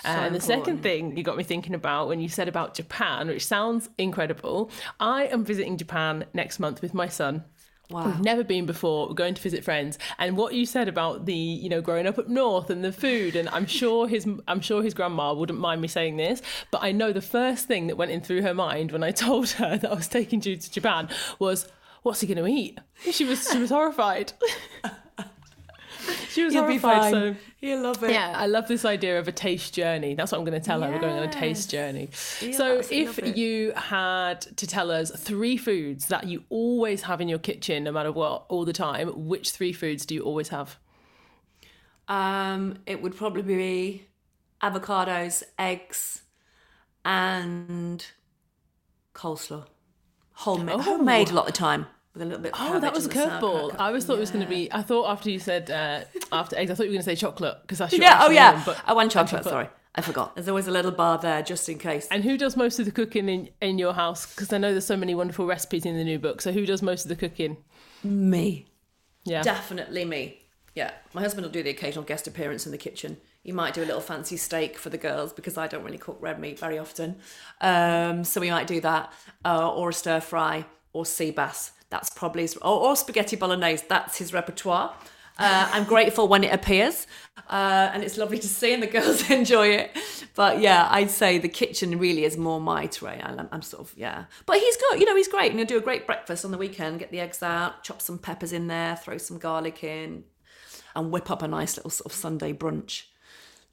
[0.03, 3.27] So and the second thing you got me thinking about when you said about Japan,
[3.27, 4.71] which sounds incredible.
[5.01, 7.43] I am visiting Japan next month with my son.
[7.91, 8.07] Wow.
[8.07, 9.09] We've never been before.
[9.09, 12.19] We're going to visit friends, and what you said about the, you know, growing up
[12.19, 15.81] up north and the food, and I'm sure his, I'm sure his grandma wouldn't mind
[15.81, 18.93] me saying this, but I know the first thing that went in through her mind
[18.93, 21.09] when I told her that I was taking you to Japan
[21.41, 21.69] was,
[22.03, 22.79] "What's he going to eat?"
[23.11, 24.33] She was, she was horrified.
[26.31, 27.13] she was You'll horrified.
[27.13, 28.11] So you love it.
[28.11, 30.15] Yeah, I love this idea of a taste journey.
[30.15, 30.89] That's what I'm going to tell yes.
[30.89, 30.95] her.
[30.95, 32.11] We're going on a taste journey.
[32.41, 37.29] Yes, so, if you had to tell us three foods that you always have in
[37.29, 40.79] your kitchen, no matter what, all the time, which three foods do you always have?
[42.09, 44.07] Um, it would probably be
[44.63, 46.23] avocados, eggs,
[47.05, 48.07] and
[49.15, 49.67] coleslaw.
[50.33, 50.83] Homemade, oh.
[50.83, 51.87] homemade a lot of the time
[52.17, 52.53] with a little bit.
[52.59, 53.79] oh, that was a curveball.
[53.79, 54.19] I always thought yeah.
[54.19, 54.73] it was going to be.
[54.73, 56.01] I thought after you said uh,
[56.33, 58.21] after eggs, I thought you were going to say chocolate because that's your yeah.
[58.23, 59.45] Oh yeah, but I want chocolate.
[59.45, 59.53] chocolate.
[59.53, 59.69] Sorry.
[59.95, 60.35] I forgot.
[60.35, 62.07] There's always a little bar there just in case.
[62.11, 64.27] And who does most of the cooking in, in your house?
[64.35, 66.43] Because I know there's so many wonderful recipes in the new book.
[66.43, 67.57] So who does most of the cooking?
[68.05, 68.67] Me.
[69.25, 69.43] Yeah.
[69.43, 70.43] Definitely me.
[70.75, 70.91] Yeah.
[71.15, 73.17] My husband will do the occasional guest appearance in the kitchen.
[73.43, 76.19] He might do a little fancy steak for the girls because I don't really cook
[76.21, 77.17] red meat very often.
[77.63, 79.13] Um, so we might do that,
[79.47, 81.73] uh, or a stir fry, or sea bass.
[81.91, 83.85] That's probably his, or, or spaghetti bolognese.
[83.89, 84.95] That's his repertoire.
[85.39, 87.07] Uh, I'm grateful when it appears,
[87.51, 89.97] uh, and it's lovely to see, and the girls enjoy it.
[90.35, 93.21] But yeah, I'd say the kitchen really is more my terrain.
[93.23, 95.01] I'm, I'm sort of yeah, but he's good.
[95.01, 97.01] You know, he's great, and he'll do a great breakfast on the weekend.
[97.01, 100.25] Get the eggs out, chop some peppers in there, throw some garlic in,
[100.95, 103.03] and whip up a nice little sort of Sunday brunch.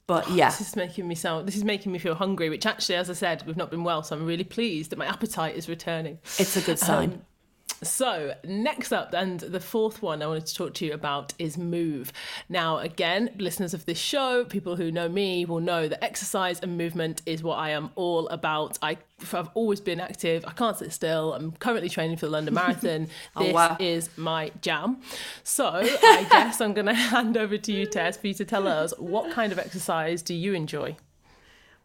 [0.06, 1.48] But yeah, This is making me sound.
[1.48, 2.50] This is making me feel hungry.
[2.50, 5.06] Which actually, as I said, we've not been well, so I'm really pleased that my
[5.06, 6.18] appetite is returning.
[6.38, 7.12] it's a good sign.
[7.12, 7.22] Um,
[7.82, 11.58] So, next up, and the fourth one I wanted to talk to you about is
[11.58, 12.12] move.
[12.48, 16.78] Now, again, listeners of this show, people who know me will know that exercise and
[16.78, 18.78] movement is what I am all about.
[18.80, 18.96] I,
[19.32, 20.44] I've always been active.
[20.46, 21.34] I can't sit still.
[21.34, 23.08] I'm currently training for the London Marathon.
[23.36, 23.76] Oh, This wow.
[23.80, 24.98] is my jam.
[25.42, 28.66] So, I guess I'm going to hand over to you, Tess, for you to tell
[28.68, 30.96] us what kind of exercise do you enjoy?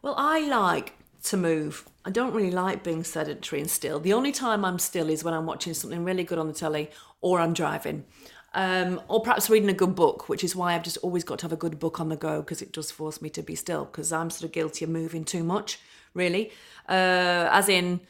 [0.02, 1.86] Well, I like to move.
[2.04, 4.00] I don't really like being sedentary and still.
[4.00, 6.90] The only time I'm still is when I'm watching something really good on the telly
[7.20, 8.04] or I'm driving.
[8.52, 11.44] Um, or perhaps reading a good book, which is why I've just always got to
[11.44, 13.84] have a good book on the go because it does force me to be still
[13.84, 15.78] because I'm sort of guilty of moving too much,
[16.14, 16.50] really.
[16.88, 18.00] Uh, as in,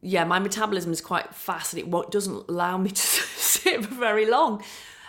[0.00, 4.26] yeah, my metabolism is quite fast and it doesn't allow me to sit for very
[4.26, 4.62] long.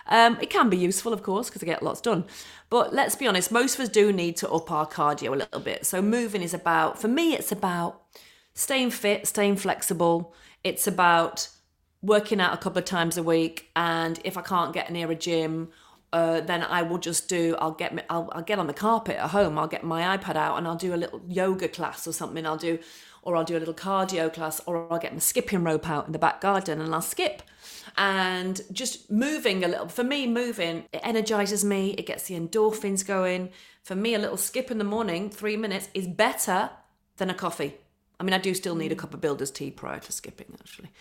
[0.10, 2.26] Um, it can be useful, of course, because I get lots done.
[2.70, 5.60] But let's be honest, most of us do need to up our cardio a little
[5.60, 5.86] bit.
[5.86, 8.04] So moving is about, for me, it's about
[8.54, 10.34] staying fit, staying flexible.
[10.64, 11.50] It's about
[12.02, 13.70] working out a couple of times a week.
[13.76, 15.70] And if I can't get near a gym,
[16.14, 17.56] uh, then I will just do.
[17.60, 19.58] I'll get I'll, I'll get on the carpet at home.
[19.58, 22.46] I'll get my iPad out and I'll do a little yoga class or something.
[22.46, 22.80] I'll do,
[23.22, 26.12] or I'll do a little cardio class, or I'll get my skipping rope out in
[26.12, 27.44] the back garden and I'll skip.
[28.00, 29.90] And just moving a little.
[29.90, 31.92] For me, moving it energizes me.
[31.98, 33.50] It gets the endorphins going.
[33.84, 36.70] For me, a little skip in the morning, three minutes, is better
[37.18, 37.76] than a coffee.
[38.18, 40.92] I mean, I do still need a cup of builder's tea prior to skipping, actually.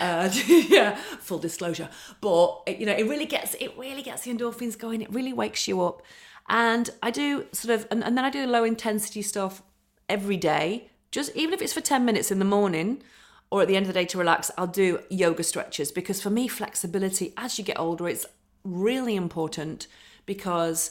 [0.00, 0.30] Uh,
[0.68, 1.90] yeah, full disclosure.
[2.22, 5.02] But you know, it really gets it really gets the endorphins going.
[5.02, 6.00] It really wakes you up.
[6.48, 9.62] And I do sort of, and, and then I do low intensity stuff
[10.08, 10.88] every day.
[11.10, 13.02] Just even if it's for ten minutes in the morning
[13.50, 16.30] or at the end of the day to relax, I'll do yoga stretches because for
[16.30, 18.26] me, flexibility as you get older, it's
[18.64, 19.86] really important
[20.26, 20.90] because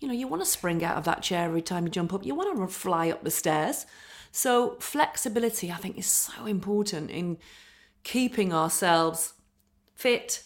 [0.00, 2.24] you know you want to spring out of that chair every time you jump up.
[2.24, 3.86] You want to fly up the stairs.
[4.30, 7.38] So, flexibility, I think, is so important in
[8.02, 9.32] keeping ourselves
[9.94, 10.42] fit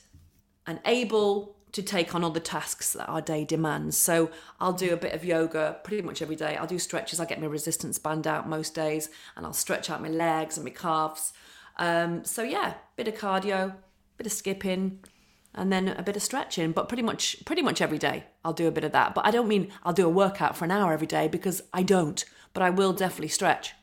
[0.66, 3.96] and able to take on all the tasks that our day demands.
[3.96, 4.30] So,
[4.60, 6.56] I'll do a bit of yoga pretty much every day.
[6.56, 7.20] I'll do stretches.
[7.20, 10.64] I get my resistance band out most days and I'll stretch out my legs and
[10.64, 11.32] my calves.
[11.78, 13.74] Um, so, yeah, bit of cardio,
[14.16, 15.00] bit of skipping.
[15.52, 18.68] And then a bit of stretching, but pretty much pretty much every day I'll do
[18.68, 19.16] a bit of that.
[19.16, 21.82] But I don't mean I'll do a workout for an hour every day because I
[21.82, 22.24] don't.
[22.54, 23.74] But I will definitely stretch.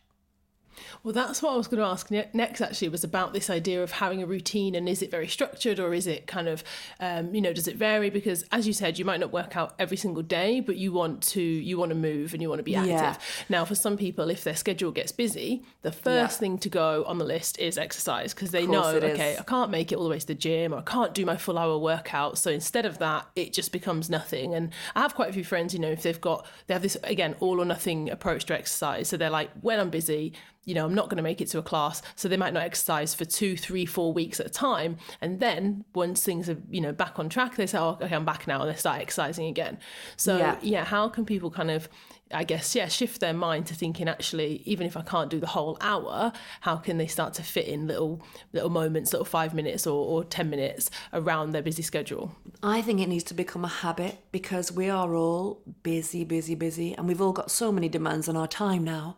[1.03, 2.61] Well, that's what I was going to ask ne- next.
[2.61, 5.93] Actually, was about this idea of having a routine, and is it very structured, or
[5.93, 6.63] is it kind of,
[6.99, 8.09] um, you know, does it vary?
[8.09, 11.21] Because as you said, you might not work out every single day, but you want
[11.23, 12.91] to, you want to move and you want to be active.
[12.91, 13.17] Yeah.
[13.49, 16.39] Now, for some people, if their schedule gets busy, the first Yeah.
[16.39, 19.13] thing to go on the list is exercise because they know, it is.
[19.13, 21.25] okay, I can't make it all the way to the gym, or I can't do
[21.25, 22.37] my full hour workout.
[22.37, 24.53] So instead of that, it just becomes nothing.
[24.53, 26.97] And I have quite a few friends, you know, if they've got, they have this
[27.03, 29.07] again all or nothing approach to exercise.
[29.07, 30.33] So they're like, when I'm busy,
[30.67, 32.01] you know, I'm not going to make it to a class.
[32.15, 34.97] So they might not exercise for two, three, four weeks at a time.
[35.21, 38.25] And then once things are, you know, back on track, they say, oh, okay, I'm
[38.25, 38.61] back now.
[38.61, 39.79] And they start exercising again.
[40.17, 40.59] So, Yeah.
[40.61, 41.87] yeah, how can people kind of,
[42.33, 45.47] I guess, yeah, shift their mind to thinking actually, even if I can't do the
[45.47, 49.87] whole hour, how can they start to fit in little little moments, little five minutes
[49.87, 52.35] or, or 10 minutes around their busy schedule?
[52.61, 56.93] I think it needs to become a habit because we are all busy, busy, busy,
[56.93, 59.15] and we've all got so many demands on our time now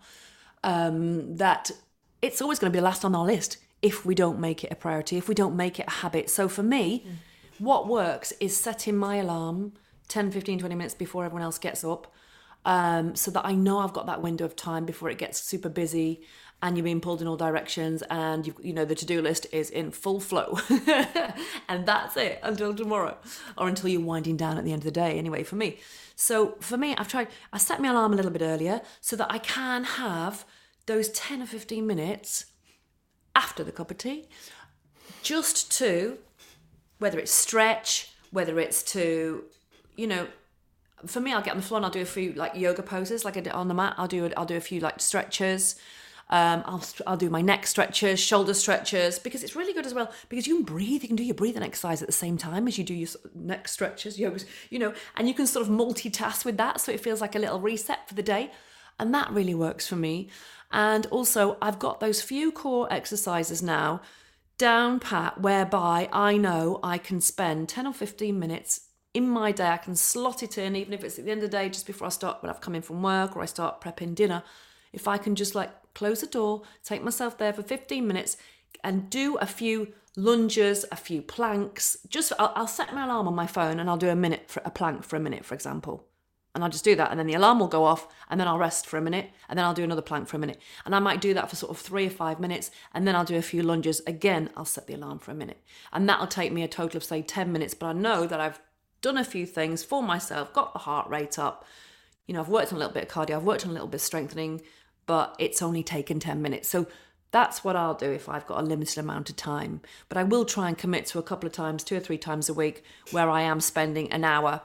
[0.63, 1.71] um, that
[2.21, 4.75] it's always going to be last on our list if we don't make it a
[4.75, 6.29] priority, if we don't make it a habit.
[6.29, 7.05] So for me,
[7.59, 9.73] what works is setting my alarm
[10.09, 12.13] 10, 15, 20 minutes before everyone else gets up
[12.65, 15.69] um, so that I know I've got that window of time before it gets super
[15.69, 16.21] busy
[16.61, 19.69] and you're being pulled in all directions and you you know the to-do list is
[19.69, 20.57] in full flow.
[21.69, 23.15] And that's it until tomorrow
[23.55, 25.79] or until you're winding down at the end of the day anyway for me.
[26.15, 29.31] So for me I've tried I set my alarm a little bit earlier so that
[29.31, 30.45] I can have
[30.89, 32.45] those 10 or 15 minutes
[33.35, 34.27] after the cup of tea
[35.21, 36.17] just to
[36.97, 39.43] whether it's stretch whether it's to
[39.95, 40.27] you know
[41.05, 43.23] for me, I'll get on the floor and I'll do a few like yoga poses,
[43.23, 43.95] like I did on the mat.
[43.97, 44.33] I'll do it.
[44.35, 45.75] I'll do a few like stretches.
[46.31, 50.11] Um, I'll I'll do my neck stretches, shoulder stretches because it's really good as well
[50.29, 51.01] because you can breathe.
[51.01, 53.67] You can do your breathing exercise at the same time as you do your neck
[53.67, 57.21] stretches, yoga, you know, and you can sort of multitask with that, so it feels
[57.21, 58.51] like a little reset for the day,
[58.99, 60.29] and that really works for me.
[60.71, 64.01] And also, I've got those few core exercises now
[64.57, 68.81] down pat whereby I know I can spend ten or fifteen minutes
[69.13, 71.49] in my day, I can slot it in, even if it's at the end of
[71.49, 73.81] the day, just before I start, when I've come in from work or I start
[73.81, 74.43] prepping dinner.
[74.93, 78.37] If I can just like close the door, take myself there for 15 minutes
[78.83, 83.35] and do a few lunges, a few planks, just I'll, I'll set my alarm on
[83.35, 86.08] my phone and I'll do a minute for a plank for a minute, for example.
[86.55, 87.11] And I'll just do that.
[87.11, 89.57] And then the alarm will go off and then I'll rest for a minute and
[89.57, 90.59] then I'll do another plank for a minute.
[90.83, 93.23] And I might do that for sort of three or five minutes and then I'll
[93.23, 94.01] do a few lunges.
[94.07, 95.61] Again, I'll set the alarm for a minute.
[95.93, 97.75] And that'll take me a total of, say, 10 minutes.
[97.75, 98.59] But I know that I've
[99.01, 101.65] done a few things for myself, got the heart rate up.
[102.25, 103.87] You know, I've worked on a little bit of cardio, I've worked on a little
[103.87, 104.61] bit of strengthening,
[105.05, 106.67] but it's only taken 10 minutes.
[106.67, 106.87] So
[107.31, 109.81] that's what I'll do if I've got a limited amount of time.
[110.07, 112.49] But I will try and commit to a couple of times, two or three times
[112.49, 114.61] a week, where I am spending an hour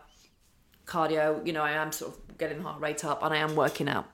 [0.87, 1.45] cardio.
[1.47, 3.89] You know, I am sort of getting the heart rate up and I am working
[3.89, 4.07] out.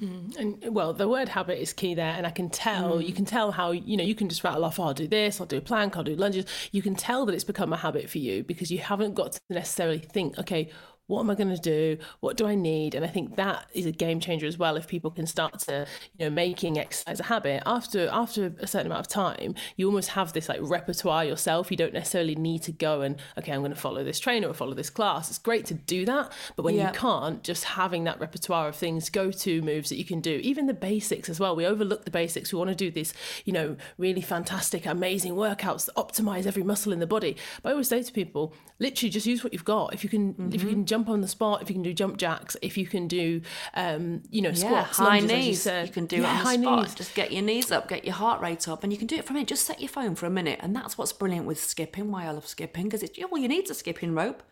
[0.00, 0.36] Mm.
[0.36, 2.98] And well, the word habit is key there, and I can tell.
[2.98, 3.06] Mm.
[3.06, 4.78] You can tell how you know you can just rattle off.
[4.78, 5.40] Oh, I'll do this.
[5.40, 5.96] I'll do a plank.
[5.96, 6.44] I'll do lunges.
[6.70, 9.40] You can tell that it's become a habit for you because you haven't got to
[9.48, 10.38] necessarily think.
[10.38, 10.70] Okay,
[11.06, 11.98] what am I going to do?
[12.20, 12.94] What do I need?
[12.94, 14.76] And I think that is a game changer as well.
[14.76, 15.86] If people can start to,
[16.18, 20.10] you know, making exercise a habit after after a certain amount of time, you almost
[20.10, 21.70] have this like repertoire yourself.
[21.70, 24.54] You don't necessarily need to go and okay, I'm going to follow this trainer or
[24.54, 25.28] follow this class.
[25.28, 26.88] It's great to do that, but when yeah.
[26.88, 30.40] you can't, just having that repertoire of things, go to moves that you can do,
[30.42, 31.54] even the basics as well.
[31.54, 32.52] We overlook the basics.
[32.52, 33.14] We want to do these,
[33.44, 37.36] you know, really fantastic, amazing workouts that optimize every muscle in the body.
[37.62, 39.94] But I always say to people, literally, just use what you've got.
[39.94, 40.54] If you can, mm-hmm.
[40.54, 42.86] if you can jump on the spot, if you can do jump jacks, if you
[42.86, 43.42] can do,
[43.74, 46.60] um, you know, squats, yeah, high lunges, knees, you, you, can do yeah, it on
[46.60, 46.82] the spot.
[46.82, 46.94] Knees.
[46.94, 49.24] Just get your knees up, get your heart rate up, and you can do it
[49.24, 49.46] from it.
[49.46, 52.10] Just set your phone for a minute, and that's what's brilliant with skipping.
[52.10, 54.42] Why I love skipping because it's all you need is a skipping rope.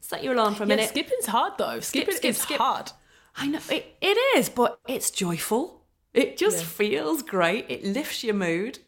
[0.00, 0.90] Set your alarm for a yeah, minute.
[0.90, 1.80] Skipping's hard though.
[1.80, 2.58] Skipping skip, skip, is skip.
[2.58, 2.92] hard.
[3.36, 5.84] I know it, it is, but it's joyful.
[6.14, 6.64] It just yeah.
[6.64, 7.66] feels great.
[7.68, 8.78] It lifts your mood.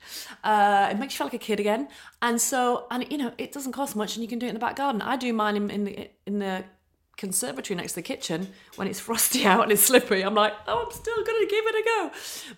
[0.45, 1.89] Uh, it makes you feel like a kid again.
[2.23, 4.55] And so, and you know, it doesn't cost much, and you can do it in
[4.55, 5.03] the back garden.
[5.03, 6.65] I do mine in, in the in the
[7.17, 10.85] conservatory next to the kitchen when it's frosty out and it's slippery i'm like oh
[10.85, 12.11] i'm still gonna give it a go.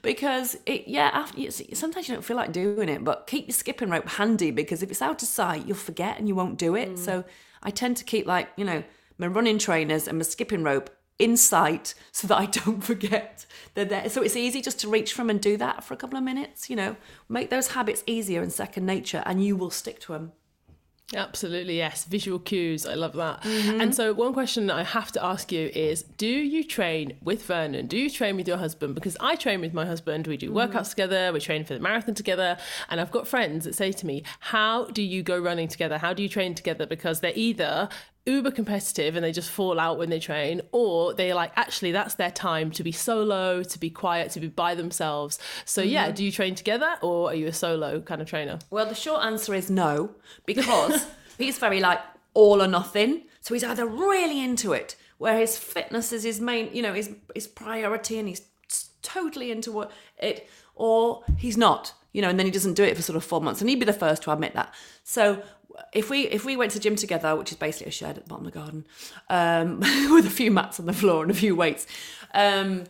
[0.03, 3.91] Because it yeah after sometimes you don't feel like doing it but keep your skipping
[3.91, 6.91] rope handy because if it's out of sight you'll forget and you won't do it.
[6.91, 6.99] Mm.
[6.99, 7.25] so
[7.63, 8.83] i tend to keep like you know
[9.19, 13.85] my running trainers and my skipping rope in sight so that i don't forget they're
[13.85, 14.09] there.
[14.09, 16.69] So it's easy just to reach from and do that for a couple of minutes
[16.69, 16.97] you know?
[17.29, 20.33] Make those habits easier and second nature and you will stick to them
[21.15, 22.05] Absolutely, yes.
[22.05, 22.85] Visual cues.
[22.85, 23.43] I love that.
[23.43, 23.81] Mm-hmm.
[23.81, 27.87] And so, one question I have to ask you is Do you train with Vernon?
[27.87, 28.95] Do you train with your husband?
[28.95, 30.27] Because I train with my husband.
[30.27, 30.59] We do mm-hmm.
[30.59, 32.59] workouts together, we train for the marathon together.
[32.91, 35.97] And I've got friends that say to me, How do you go running together?
[35.97, 36.85] How do you train together?
[36.85, 37.89] Because they're either
[38.29, 42.15] uber competitive and they just fall out when they train, or they're like, actually, that's
[42.15, 45.39] their time to be solo, to be quiet, to be by themselves.
[45.65, 45.91] So, mm-hmm.
[45.91, 48.59] yeah, do you train together or are you a solo kind of trainer?
[48.71, 50.15] Well, the short answer is no,
[50.47, 51.07] because
[51.39, 52.01] he's very like
[52.35, 53.25] all or nothing.
[53.41, 57.11] So he's either really into it, where his fitness is his main, you know, his,
[57.35, 58.43] his priority and he's
[59.03, 59.87] totally into
[60.19, 63.25] it, or he's not you know, and then he doesn't do it for sort of
[63.25, 63.61] four months.
[63.61, 64.75] And he'd be the first to admit that.
[65.05, 65.43] So
[65.93, 68.29] if we if we went to gym together, which is basically a shed at the
[68.29, 68.87] bottom of the garden,
[69.29, 69.81] um,
[70.15, 71.87] with a few mats on the floor and a few weights,
[72.35, 72.85] um,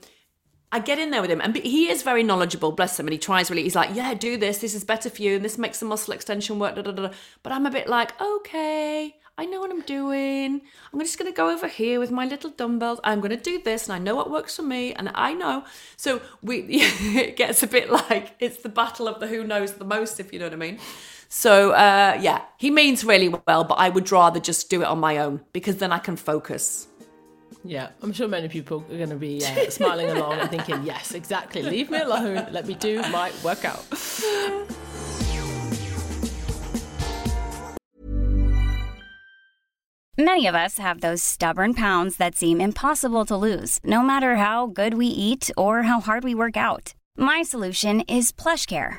[0.70, 2.72] I get in there with him, and he is very knowledgeable.
[2.72, 3.62] Bless him, and he tries really.
[3.62, 4.59] He's like, "Yeah, do this.
[4.59, 7.11] This is better for you, and this makes the muscle extension work." Da, da, da.
[7.42, 10.61] But I'm a bit like, "Okay, I know what I'm doing.
[10.92, 13.01] I'm just going to go over here with my little dumbbells.
[13.03, 15.64] I'm going to do this, and I know what works for me, and I know."
[15.96, 19.87] So we it gets a bit like it's the battle of the who knows the
[19.87, 20.79] most, if you know what I mean.
[21.28, 24.98] So uh, yeah, he means really well, but I would rather just do it on
[24.98, 26.88] my own because then I can focus.
[27.64, 31.12] Yeah, I'm sure many people are going to be uh, smiling along and thinking, yes,
[31.12, 31.62] exactly.
[31.62, 32.46] Leave me alone.
[32.50, 33.84] Let me do my workout.
[40.16, 44.66] Many of us have those stubborn pounds that seem impossible to lose, no matter how
[44.66, 46.94] good we eat or how hard we work out.
[47.16, 48.98] My solution is PlushCare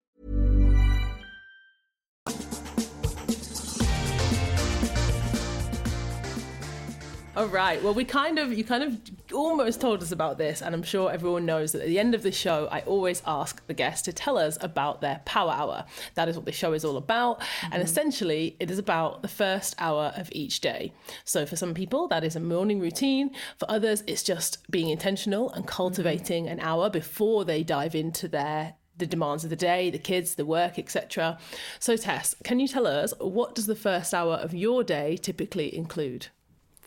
[7.41, 7.81] All right.
[7.81, 9.01] Well, we kind of, you kind of
[9.33, 12.21] almost told us about this, and I'm sure everyone knows that at the end of
[12.21, 15.85] the show, I always ask the guest to tell us about their power hour.
[16.13, 17.39] That is what the show is all about.
[17.39, 17.73] Mm-hmm.
[17.73, 20.93] And essentially, it is about the first hour of each day.
[21.25, 23.31] So for some people, that is a morning routine.
[23.57, 26.53] For others, it's just being intentional and cultivating mm-hmm.
[26.53, 30.45] an hour before they dive into their the demands of the day, the kids, the
[30.45, 31.39] work, etc.
[31.79, 35.75] So, Tess, can you tell us what does the first hour of your day typically
[35.75, 36.27] include?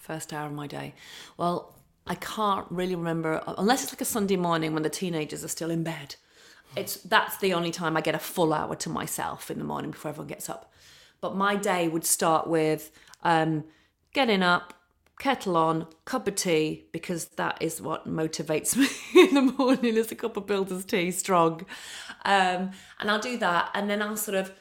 [0.05, 0.92] First hour of my day.
[1.38, 1.74] Well,
[2.07, 5.70] I can't really remember unless it's like a Sunday morning when the teenagers are still
[5.70, 6.16] in bed.
[6.76, 9.92] It's that's the only time I get a full hour to myself in the morning
[9.92, 10.70] before everyone gets up.
[11.22, 12.90] But my day would start with
[13.22, 13.64] um,
[14.12, 14.74] getting up,
[15.18, 18.76] kettle on, cup of tea, because that is what motivates
[19.14, 21.64] me in the morning is a cup of builder's tea, strong.
[22.26, 24.52] Um, and I'll do that, and then I'll sort of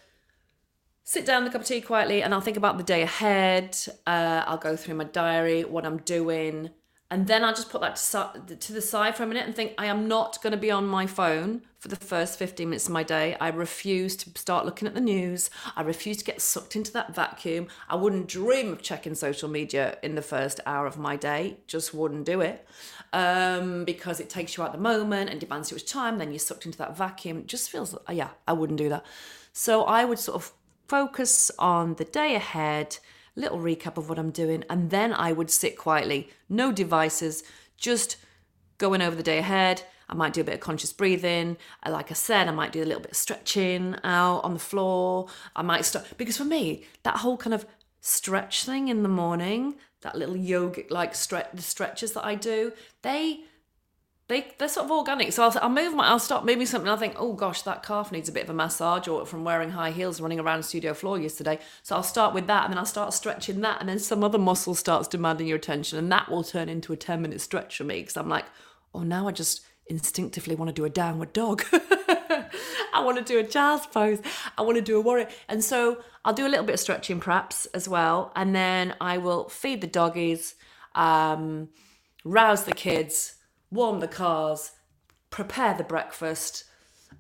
[1.04, 3.78] sit down a cup of tea quietly, and I'll think about the day ahead.
[4.08, 6.70] Uh, I'll go through my diary, what I'm doing,
[7.14, 9.76] and then I'll just put that to, to the side for a minute and think,
[9.78, 12.92] I am not going to be on my phone for the first 15 minutes of
[12.92, 13.38] my day.
[13.40, 15.52] I refuse to start looking at the news.
[15.76, 17.68] I refuse to get sucked into that vacuum.
[17.88, 21.94] I wouldn't dream of checking social media in the first hour of my day, just
[21.94, 22.68] wouldn't do it.
[23.12, 26.18] Um, because it takes you out the moment and demands too much time.
[26.18, 27.42] Then you're sucked into that vacuum.
[27.42, 29.06] It just feels, yeah, I wouldn't do that.
[29.52, 30.52] So I would sort of
[30.88, 32.98] focus on the day ahead
[33.36, 37.44] little recap of what I'm doing, and then I would sit quietly, no devices,
[37.78, 38.18] just
[38.78, 39.84] going over the day ahead.
[40.10, 41.58] I might do a bit of conscious breathing.
[41.84, 44.60] Uh, like I said, I might do a little bit of stretching out on the
[44.60, 45.28] floor.
[45.56, 47.66] I might start because for me, that whole kind of
[48.02, 52.74] stretch thing in the morning, that little yogic like stretch, the stretches that I do,
[53.02, 53.46] they
[54.28, 55.34] they they're sort of organic.
[55.34, 56.90] So I'll, I'll move my, I'll start moving something.
[56.90, 59.72] I'll think, oh gosh, that calf needs a bit of a massage, or from wearing
[59.72, 61.60] high heels running around studio floor yesterday.
[61.82, 64.38] So I'll start with that, and then I'll start stretching that, and then some other
[64.38, 67.84] muscle starts demanding your attention, and that will turn into a ten minute stretch for
[67.84, 68.46] me because I'm like,
[68.94, 71.64] oh now I just instinctively want to do a downward dog.
[72.94, 74.20] I want to do a jazz pose.
[74.58, 75.28] I want to do a warrior.
[75.50, 78.32] And so I'll do a little bit of stretching perhaps as well.
[78.36, 80.56] And then I will feed the doggies,
[80.96, 81.70] um,
[82.24, 83.36] rouse the kids,
[83.74, 84.72] warm the cars,
[85.30, 86.66] prepare the breakfast,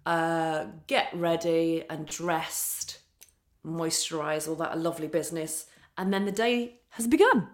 [0.05, 2.99] uh, get ready and dressed,
[3.65, 5.65] moisturize, all that lovely business.
[5.97, 7.49] And then the day has begun.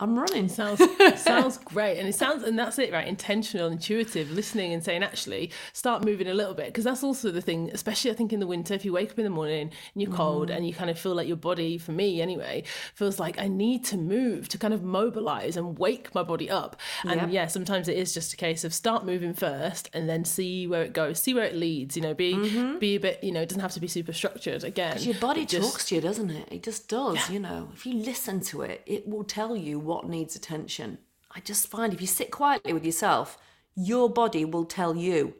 [0.00, 0.48] I'm running.
[0.48, 0.82] Sounds
[1.22, 3.06] sounds great, and it sounds and that's it, right?
[3.06, 7.40] Intentional, intuitive, listening, and saying actually start moving a little bit because that's also the
[7.40, 7.70] thing.
[7.72, 10.10] Especially I think in the winter, if you wake up in the morning and you're
[10.10, 10.56] cold mm.
[10.56, 12.64] and you kind of feel like your body, for me anyway,
[12.94, 16.74] feels like I need to move to kind of mobilize and wake my body up.
[17.04, 20.24] And yeah, yeah sometimes it is just a case of start moving first and then
[20.24, 21.94] see where it goes, see where it leads.
[21.94, 22.78] You know, be mm-hmm.
[22.78, 23.22] be a bit.
[23.22, 24.64] You know, it doesn't have to be super structured.
[24.64, 26.48] Again, your body just, talks to you, doesn't it?
[26.50, 27.14] It just does.
[27.14, 27.34] Yeah.
[27.34, 30.98] You know, if you listen to it, it will tell you what needs attention.
[31.34, 33.38] I just find if you sit quietly with yourself,
[33.74, 35.34] your body will tell you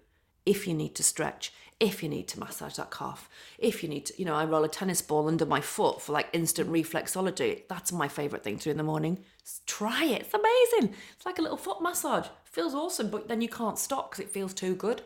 [0.45, 3.29] if you need to stretch, if you need to massage that calf,
[3.59, 6.13] if you need to, you know, I roll a tennis ball under my foot for
[6.13, 7.63] like instant reflexology.
[7.69, 9.19] That's my favorite thing to do in the morning.
[9.43, 10.23] Just try it.
[10.23, 10.97] It's amazing.
[11.17, 12.27] It's like a little foot massage.
[12.27, 15.03] It feels awesome, but then you can't stop because it feels too good.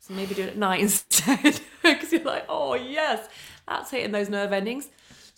[0.00, 3.28] So maybe do it at night instead because you're like, oh, yes,
[3.66, 4.88] that's hitting those nerve endings.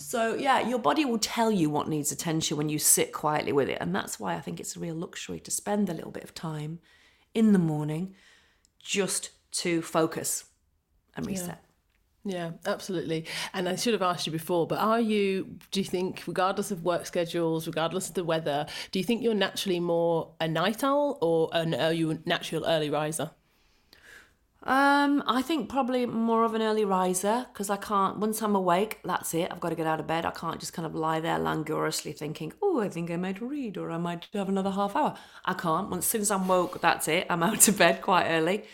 [0.01, 3.68] So, yeah, your body will tell you what needs attention when you sit quietly with
[3.68, 3.78] it.
[3.80, 6.34] And that's why I think it's a real luxury to spend a little bit of
[6.34, 6.80] time
[7.34, 8.14] in the morning
[8.78, 10.46] just to focus
[11.14, 11.48] and reset.
[11.48, 11.55] Yeah.
[12.22, 13.26] Yeah, absolutely.
[13.55, 16.84] And I should have asked you before, but are you, do you think, regardless of
[16.84, 21.16] work schedules, regardless of the weather, do you think you're naturally more a night owl
[21.22, 23.30] or an, are you a natural early riser?
[24.62, 28.18] Um, I think probably more of an early riser because I can't.
[28.18, 29.50] Once I'm awake, that's it.
[29.50, 30.26] I've got to get out of bed.
[30.26, 33.78] I can't just kind of lie there languorously thinking, "Oh, I think I might read
[33.78, 35.88] or I might have another half hour." I can't.
[35.88, 37.26] Once since I'm woke, that's it.
[37.30, 38.64] I'm out of bed quite early.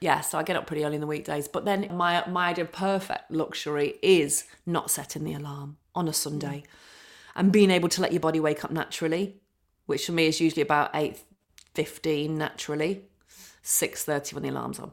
[0.00, 1.46] Yeah, so I get up pretty early in the weekdays.
[1.46, 6.14] But then my my idea of perfect luxury is not setting the alarm on a
[6.14, 6.62] Sunday,
[7.36, 9.42] and being able to let your body wake up naturally,
[9.84, 11.18] which for me is usually about eight
[11.74, 13.02] fifteen naturally
[13.64, 14.92] 6.30 when the alarm's on.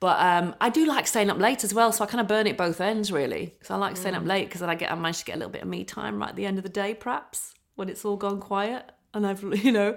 [0.00, 2.46] But um, I do like staying up late as well, so I kind of burn
[2.46, 3.54] it both ends really.
[3.62, 4.28] So I like staying up mm.
[4.28, 6.18] late because then I get I manage to get a little bit of me time
[6.18, 9.42] right at the end of the day, perhaps when it's all gone quiet and I've
[9.64, 9.96] you know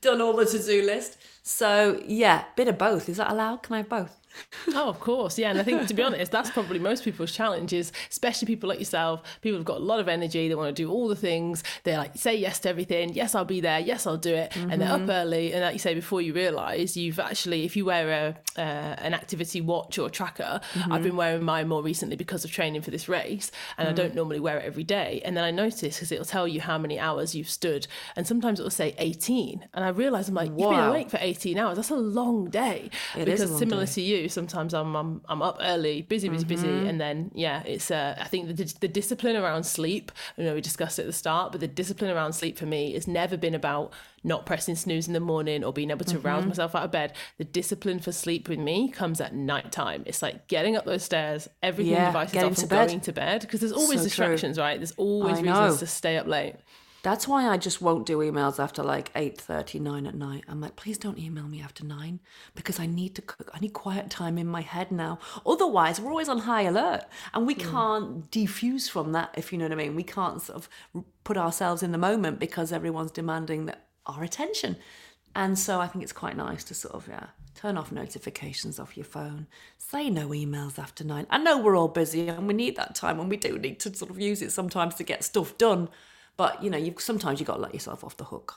[0.00, 1.18] done all the to do list.
[1.42, 3.08] So yeah, bit of both.
[3.08, 3.62] Is that allowed?
[3.62, 4.20] Can I have both?
[4.74, 5.50] Oh, of course, yeah.
[5.50, 9.22] And I think to be honest, that's probably most people's challenges, especially people like yourself.
[9.40, 10.48] People have got a lot of energy.
[10.48, 11.62] They want to do all the things.
[11.84, 13.12] They like say yes to everything.
[13.14, 13.80] Yes, I'll be there.
[13.80, 14.52] Yes, I'll do it.
[14.52, 14.70] Mm-hmm.
[14.70, 15.10] And they're up mm-hmm.
[15.10, 15.52] early.
[15.52, 18.10] And like you say, before you realise, you've actually, if you wear
[18.56, 20.92] a uh, an activity watch or tracker, mm-hmm.
[20.92, 23.94] I've been wearing mine more recently because of training for this race, and mm-hmm.
[23.94, 25.20] I don't normally wear it every day.
[25.24, 28.60] And then I notice because it'll tell you how many hours you've stood, and sometimes
[28.60, 29.68] it will say 18.
[29.74, 30.70] And I realise I'm like, wow.
[30.70, 31.76] you've been awake for 18 hours.
[31.76, 32.90] That's a long day.
[33.16, 33.92] It because similar day.
[33.92, 34.28] to you, do.
[34.28, 36.88] Sometimes I'm I'm, I'm up early, busy, busy, busy, Mm-hmm.
[36.88, 40.12] and then yeah, it's uh, I think the the discipline around sleep.
[40.36, 42.92] You know, we discussed it at the start, but the discipline around sleep for me
[42.94, 43.92] has never been about
[44.24, 46.26] not pressing snooze in the morning or being able to Mm-hmm.
[46.26, 47.12] rouse myself out of bed.
[47.38, 50.04] The discipline for sleep with me comes at night time.
[50.06, 52.86] It's like getting up those stairs, everything Yeah, devices off and bed.
[52.88, 54.26] going to bed because there's always So true.
[54.26, 54.78] distractions, right?
[54.78, 55.76] There's always I reasons know.
[55.78, 56.54] to stay up late.
[57.02, 60.44] That's why I just won't do emails after like 8.30, 9 at night.
[60.48, 62.20] I'm like, please don't email me after 9
[62.54, 63.50] because I need to cook.
[63.52, 65.18] I need quiet time in my head now.
[65.44, 67.70] Otherwise, we're always on high alert and we hmm.
[67.70, 69.96] can't defuse from that, if you know what I mean.
[69.96, 70.68] We can't sort of
[71.24, 74.76] put ourselves in the moment because everyone's demanding that our attention.
[75.34, 77.26] And so I think it's quite nice to sort of, yeah,
[77.56, 79.48] turn off notifications off your phone.
[79.76, 81.26] Say no emails after nine.
[81.30, 83.94] I know we're all busy and we need that time and we do need to
[83.94, 85.88] sort of use it sometimes to get stuff done.
[86.42, 88.56] But you know, you sometimes you got to let yourself off the hook.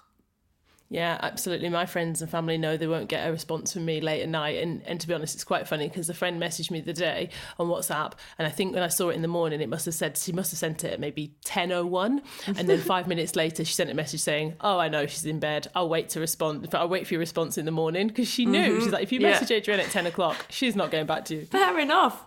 [0.90, 1.70] Yeah, absolutely.
[1.70, 4.58] My friends and family know they won't get a response from me late at night.
[4.60, 7.30] And, and to be honest, it's quite funny because a friend messaged me the day
[7.60, 8.14] on WhatsApp.
[8.40, 10.32] And I think when I saw it in the morning, it must have said, she
[10.32, 12.22] must have sent it at maybe 10.01.
[12.58, 15.40] And then five minutes later, she sent a message saying, oh, I know she's in
[15.40, 15.68] bed.
[15.76, 16.68] I'll wait to respond.
[16.74, 18.76] I'll wait for your response in the morning because she knew.
[18.78, 18.94] She's mm-hmm.
[18.94, 19.30] like, if you Yeah.
[19.32, 21.46] message Adrienne at 10 o'clock, she's not going back to you.
[21.46, 22.26] Fair enough.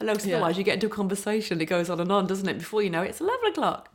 [0.00, 0.36] I know, Yeah.
[0.36, 2.58] otherwise you get into a conversation, it goes on and on, doesn't it?
[2.58, 3.93] Before you know it, it's 11 o'clock.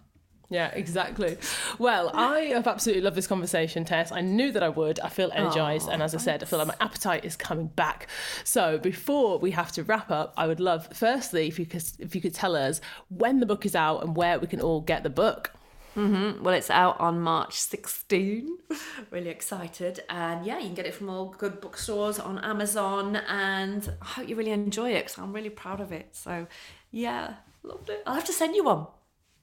[0.49, 1.37] Yeah, exactly.
[1.77, 4.11] Well, I have absolutely loved this conversation, Tess.
[4.11, 4.99] I knew that I would.
[4.99, 5.87] I feel energized.
[5.87, 8.07] and as I said, I feel like my appetite is coming back.
[8.43, 12.15] So before we have to wrap up, I would love, firstly, if you could, if
[12.15, 15.03] you could tell us when the book is out and where we can all get
[15.03, 15.51] the book.
[15.95, 16.43] Mm-hmm.
[16.43, 18.57] Well, it's out on March 16.
[19.11, 20.01] really excited.
[20.09, 23.17] And yeah, you can get it from all good bookstores on Amazon.
[23.27, 26.09] And I hope you really enjoy it because I'm really proud of it.
[26.13, 26.47] So
[26.91, 28.01] yeah, loved it.
[28.07, 28.87] I'll have to send you one.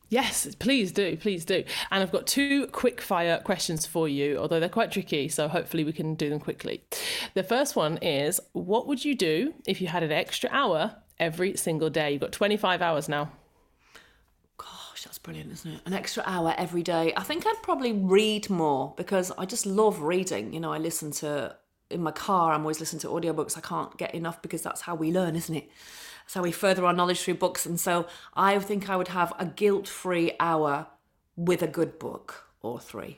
[0.08, 1.64] Yes, please do, please do.
[1.90, 5.82] And I've got two quick fire questions for you, although they're quite tricky, so hopefully
[5.82, 6.84] we can do them quickly.
[7.34, 11.56] The first one is what would you do if you had an extra hour every
[11.56, 12.12] single day?
[12.12, 13.32] You've got 25 hours now.
[14.58, 15.80] Gosh, that's brilliant, isn't it?
[15.86, 17.12] An extra hour every day.
[17.16, 20.52] I think I'd probably read more because I just love reading.
[20.52, 21.56] You know, I listen to
[21.90, 23.56] in my car, I'm always listening to audiobooks.
[23.56, 25.70] I can't get enough because that's how we learn, isn't it?
[26.34, 27.64] How we further our knowledge through books.
[27.64, 30.86] And so I think I would have a guilt free hour
[31.36, 33.16] with a good book or three.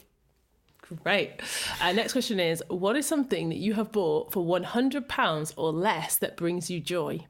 [1.02, 1.32] Great.
[1.80, 6.16] Uh, next question is What is something that you have bought for £100 or less
[6.16, 7.26] that brings you joy?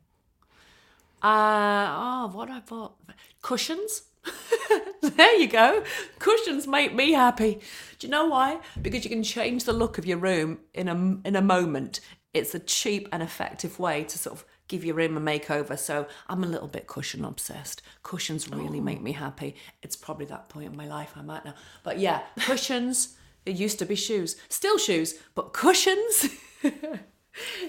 [1.22, 2.94] Uh, oh, what I bought?
[3.42, 4.02] Cushions.
[5.00, 5.82] there you go.
[6.18, 7.60] Cushions make me happy.
[7.98, 8.60] Do you know why?
[8.80, 10.94] Because you can change the look of your room in a
[11.26, 12.00] in a moment.
[12.34, 15.78] It's a cheap and effective way to sort of give your room a makeover.
[15.78, 17.82] So I'm a little bit cushion obsessed.
[18.02, 19.56] Cushions really make me happy.
[19.82, 21.54] It's probably that point in my life I'm at now.
[21.82, 23.16] But yeah, cushions.
[23.46, 26.28] it used to be shoes, still shoes, but cushions.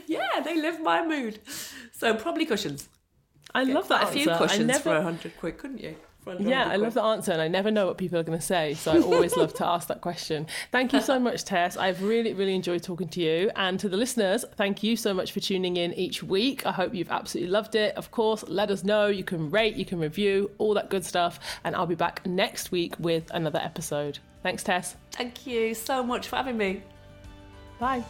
[0.05, 1.39] yeah, they live my mood.
[1.93, 2.89] So probably cushions.
[3.55, 4.43] I love that a few answer.
[4.47, 5.95] Cushions never- for a hundred quid, couldn't you?
[6.39, 8.73] Yeah, I love the answer, and I never know what people are going to say.
[8.75, 10.47] So I always love to ask that question.
[10.71, 11.77] Thank you so much, Tess.
[11.77, 13.51] I've really, really enjoyed talking to you.
[13.55, 16.65] And to the listeners, thank you so much for tuning in each week.
[16.65, 17.95] I hope you've absolutely loved it.
[17.95, 19.07] Of course, let us know.
[19.07, 21.39] You can rate, you can review, all that good stuff.
[21.63, 24.19] And I'll be back next week with another episode.
[24.43, 24.95] Thanks, Tess.
[25.11, 26.83] Thank you so much for having me.
[27.79, 28.03] Bye.